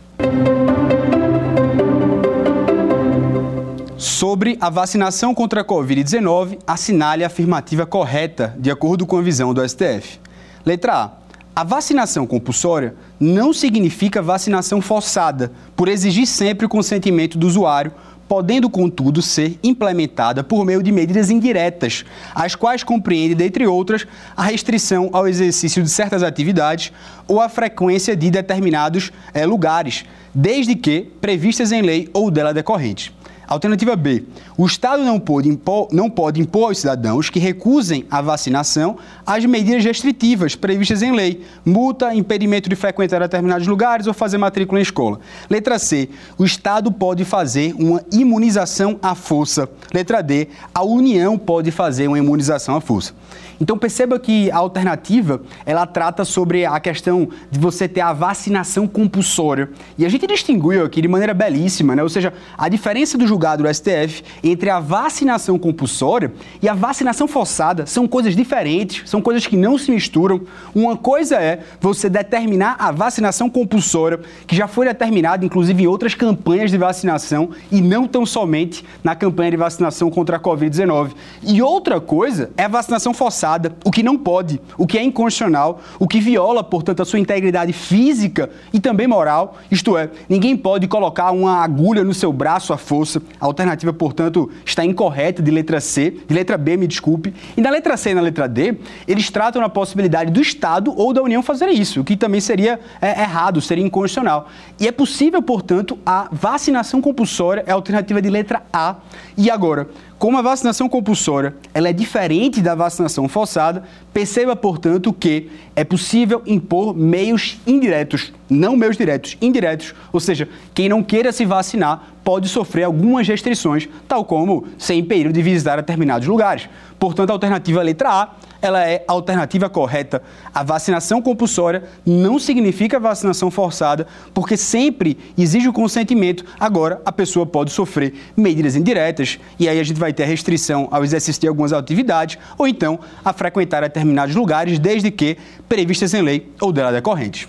[3.97, 9.53] Sobre a vacinação contra a Covid-19, assinale a afirmativa correta, de acordo com a visão
[9.53, 10.20] do STF.
[10.64, 11.11] Letra A.
[11.55, 17.92] A vacinação compulsória não significa vacinação forçada, por exigir sempre o consentimento do usuário
[18.29, 22.05] podendo, contudo, ser implementada por meio de medidas indiretas,
[22.35, 24.07] as quais compreende, dentre outras,
[24.37, 26.93] a restrição ao exercício de certas atividades
[27.29, 30.05] ou a frequência de determinados é, lugares,
[30.35, 33.12] desde que previstas em lei ou dela decorrentes.
[33.47, 34.24] Alternativa B.
[34.57, 39.44] O Estado não pode, impor, não pode impor aos cidadãos que recusem a vacinação as
[39.44, 44.82] medidas restritivas previstas em lei, multa, impedimento de frequentar determinados lugares ou fazer matrícula em
[44.82, 45.20] escola.
[45.51, 46.09] Letra C.
[46.38, 49.68] O Estado pode fazer uma imunização à força.
[49.92, 50.49] Letra D.
[50.74, 53.14] A União pode fazer uma imunização à força.
[53.61, 58.86] Então perceba que a alternativa, ela trata sobre a questão de você ter a vacinação
[58.86, 59.70] compulsória.
[59.97, 62.03] E a gente distinguiu aqui de maneira belíssima, né?
[62.03, 66.32] Ou seja, a diferença do julgado do STF entre a vacinação compulsória
[66.62, 70.41] e a vacinação forçada são coisas diferentes, são coisas que não se misturam.
[70.74, 76.14] Uma coisa é você determinar a vacinação compulsória, que já foi determinada inclusive em outras
[76.14, 81.11] campanhas de vacinação e não tão somente na campanha de vacinação contra a Covid-19.
[81.43, 85.80] E outra coisa é a vacinação forçada o que não pode, o que é inconstitucional,
[85.99, 89.59] o que viola, portanto, a sua integridade física e também moral.
[89.70, 93.20] Isto é, ninguém pode colocar uma agulha no seu braço à força.
[93.41, 97.35] A alternativa, portanto, está incorreta de letra C, de letra B, me desculpe.
[97.57, 101.12] E na letra C e na letra D, eles tratam na possibilidade do Estado ou
[101.12, 104.49] da União fazer isso, o que também seria é, errado, seria inconstitucional.
[104.81, 108.97] E é possível, portanto, a vacinação compulsória é a alternativa de letra A.
[109.37, 115.50] E agora, como a vacinação compulsória ela é diferente da vacinação forçada, perceba, portanto, que
[115.74, 121.44] é possível impor meios indiretos, não meios diretos, indiretos, ou seja, quem não queira se
[121.44, 126.68] vacinar pode sofrer algumas restrições, tal como ser impedido de visitar determinados lugares.
[126.99, 128.30] Portanto, a alternativa letra A
[128.61, 130.22] ela é a alternativa correta.
[130.55, 136.44] A vacinação compulsória não significa vacinação forçada, porque sempre exige o consentimento.
[136.59, 141.05] Agora, a pessoa pode sofrer medidas indiretas, e aí a gente vai ter restrição ao
[141.05, 145.36] exercício de algumas atividades, ou então a frequentar determinados lugares, desde que
[145.68, 147.49] previstas em lei ou dela decorrentes.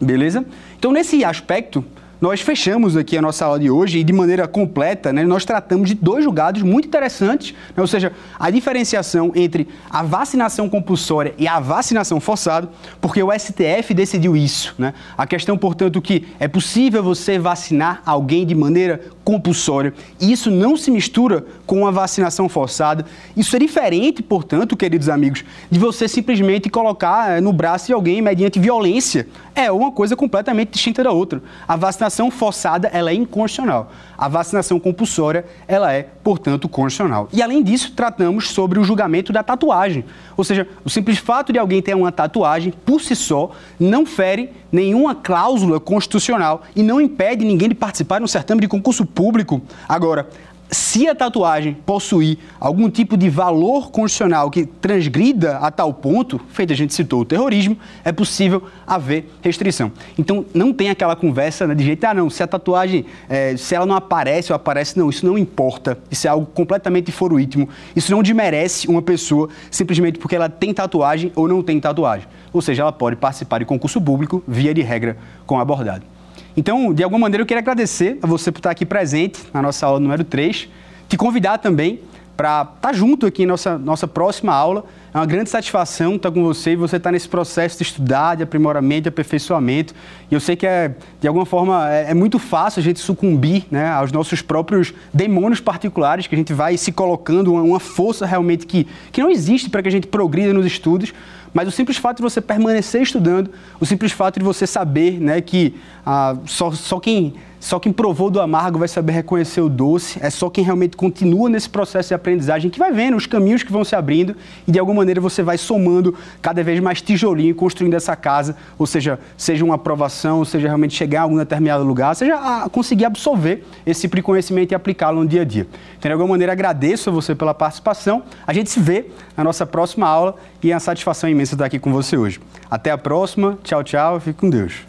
[0.00, 0.44] Beleza?
[0.76, 1.84] Então, nesse aspecto,
[2.22, 5.88] nós fechamos aqui a nossa aula de hoje e de maneira completa, né, nós tratamos
[5.88, 11.48] de dois julgados muito interessantes, né, ou seja, a diferenciação entre a vacinação compulsória e
[11.48, 12.70] a vacinação forçada,
[13.00, 14.72] porque o STF decidiu isso.
[14.78, 14.94] Né?
[15.18, 20.76] A questão, portanto, que é possível você vacinar alguém de maneira compulsória e isso não
[20.76, 23.04] se mistura com a vacinação forçada.
[23.36, 28.22] Isso é diferente, portanto, queridos amigos, de você simplesmente colocar eh, no braço de alguém
[28.22, 29.26] mediante violência.
[29.54, 31.42] É uma coisa completamente distinta da outra.
[31.68, 33.92] A vacinação forçada ela é inconstitucional.
[34.16, 37.28] A vacinação compulsória ela é, portanto, constitucional.
[37.32, 40.04] E além disso, tratamos sobre o julgamento da tatuagem.
[40.36, 44.50] Ou seja, o simples fato de alguém ter uma tatuagem por si só não fere
[44.70, 49.60] nenhuma cláusula constitucional e não impede ninguém de participar de um certame de concurso público.
[49.86, 50.28] Agora,
[50.72, 56.72] se a tatuagem possuir algum tipo de valor constitucional que transgrida a tal ponto, feito
[56.72, 59.92] a gente citou o terrorismo, é possível haver restrição.
[60.18, 63.74] Então não tem aquela conversa né, de jeito, ah não, se a tatuagem, é, se
[63.74, 65.98] ela não aparece ou aparece, não, isso não importa.
[66.10, 67.68] Isso é algo completamente foruítimo.
[67.94, 72.26] Isso não desmerece uma pessoa simplesmente porque ela tem tatuagem ou não tem tatuagem.
[72.52, 76.11] Ou seja, ela pode participar de concurso público, via de regra, com abordado.
[76.56, 79.86] Então, de alguma maneira, eu queria agradecer a você por estar aqui presente na nossa
[79.86, 80.68] aula número 3,
[81.08, 82.00] te convidar também
[82.36, 84.84] para estar junto aqui em nossa, nossa próxima aula.
[85.14, 88.44] É uma grande satisfação estar com você e você estar nesse processo de estudar, de
[88.44, 89.94] aprimoramento, de aperfeiçoamento.
[90.30, 93.66] E eu sei que, é, de alguma forma, é, é muito fácil a gente sucumbir
[93.70, 98.24] né, aos nossos próprios demônios particulares, que a gente vai se colocando uma, uma força
[98.24, 101.12] realmente que, que não existe para que a gente progrida nos estudos.
[101.52, 105.40] Mas o simples fato de você permanecer estudando, o simples fato de você saber né,
[105.40, 110.18] que ah, só, só, quem, só quem provou do amargo vai saber reconhecer o doce,
[110.22, 113.70] é só quem realmente continua nesse processo de aprendizagem que vai vendo os caminhos que
[113.70, 114.34] vão se abrindo
[114.66, 118.86] e de alguma maneira você vai somando cada vez mais tijolinho, construindo essa casa, ou
[118.86, 123.64] seja, seja uma aprovação, seja realmente chegar em algum determinado lugar, seja a conseguir absorver
[123.84, 125.66] esse tipo de conhecimento e aplicá-lo no dia a dia.
[125.98, 128.22] Então, de alguma maneira, agradeço a você pela participação.
[128.46, 131.78] A gente se vê na nossa próxima aula e é uma satisfação imensa estar aqui
[131.78, 132.40] com você hoje.
[132.70, 133.58] Até a próxima.
[133.62, 134.20] Tchau, tchau.
[134.20, 134.82] Fique com Deus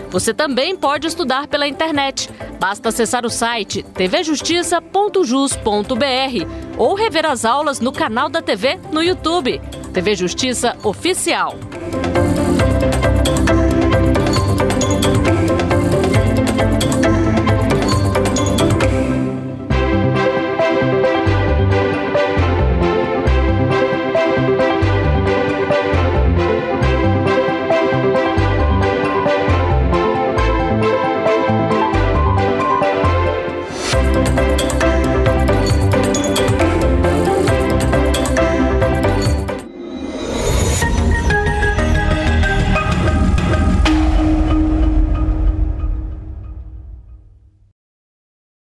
[0.09, 2.27] Você também pode estudar pela internet.
[2.59, 9.61] Basta acessar o site tvjustiça.jus.br ou rever as aulas no canal da TV no YouTube.
[9.93, 11.55] TV Justiça Oficial.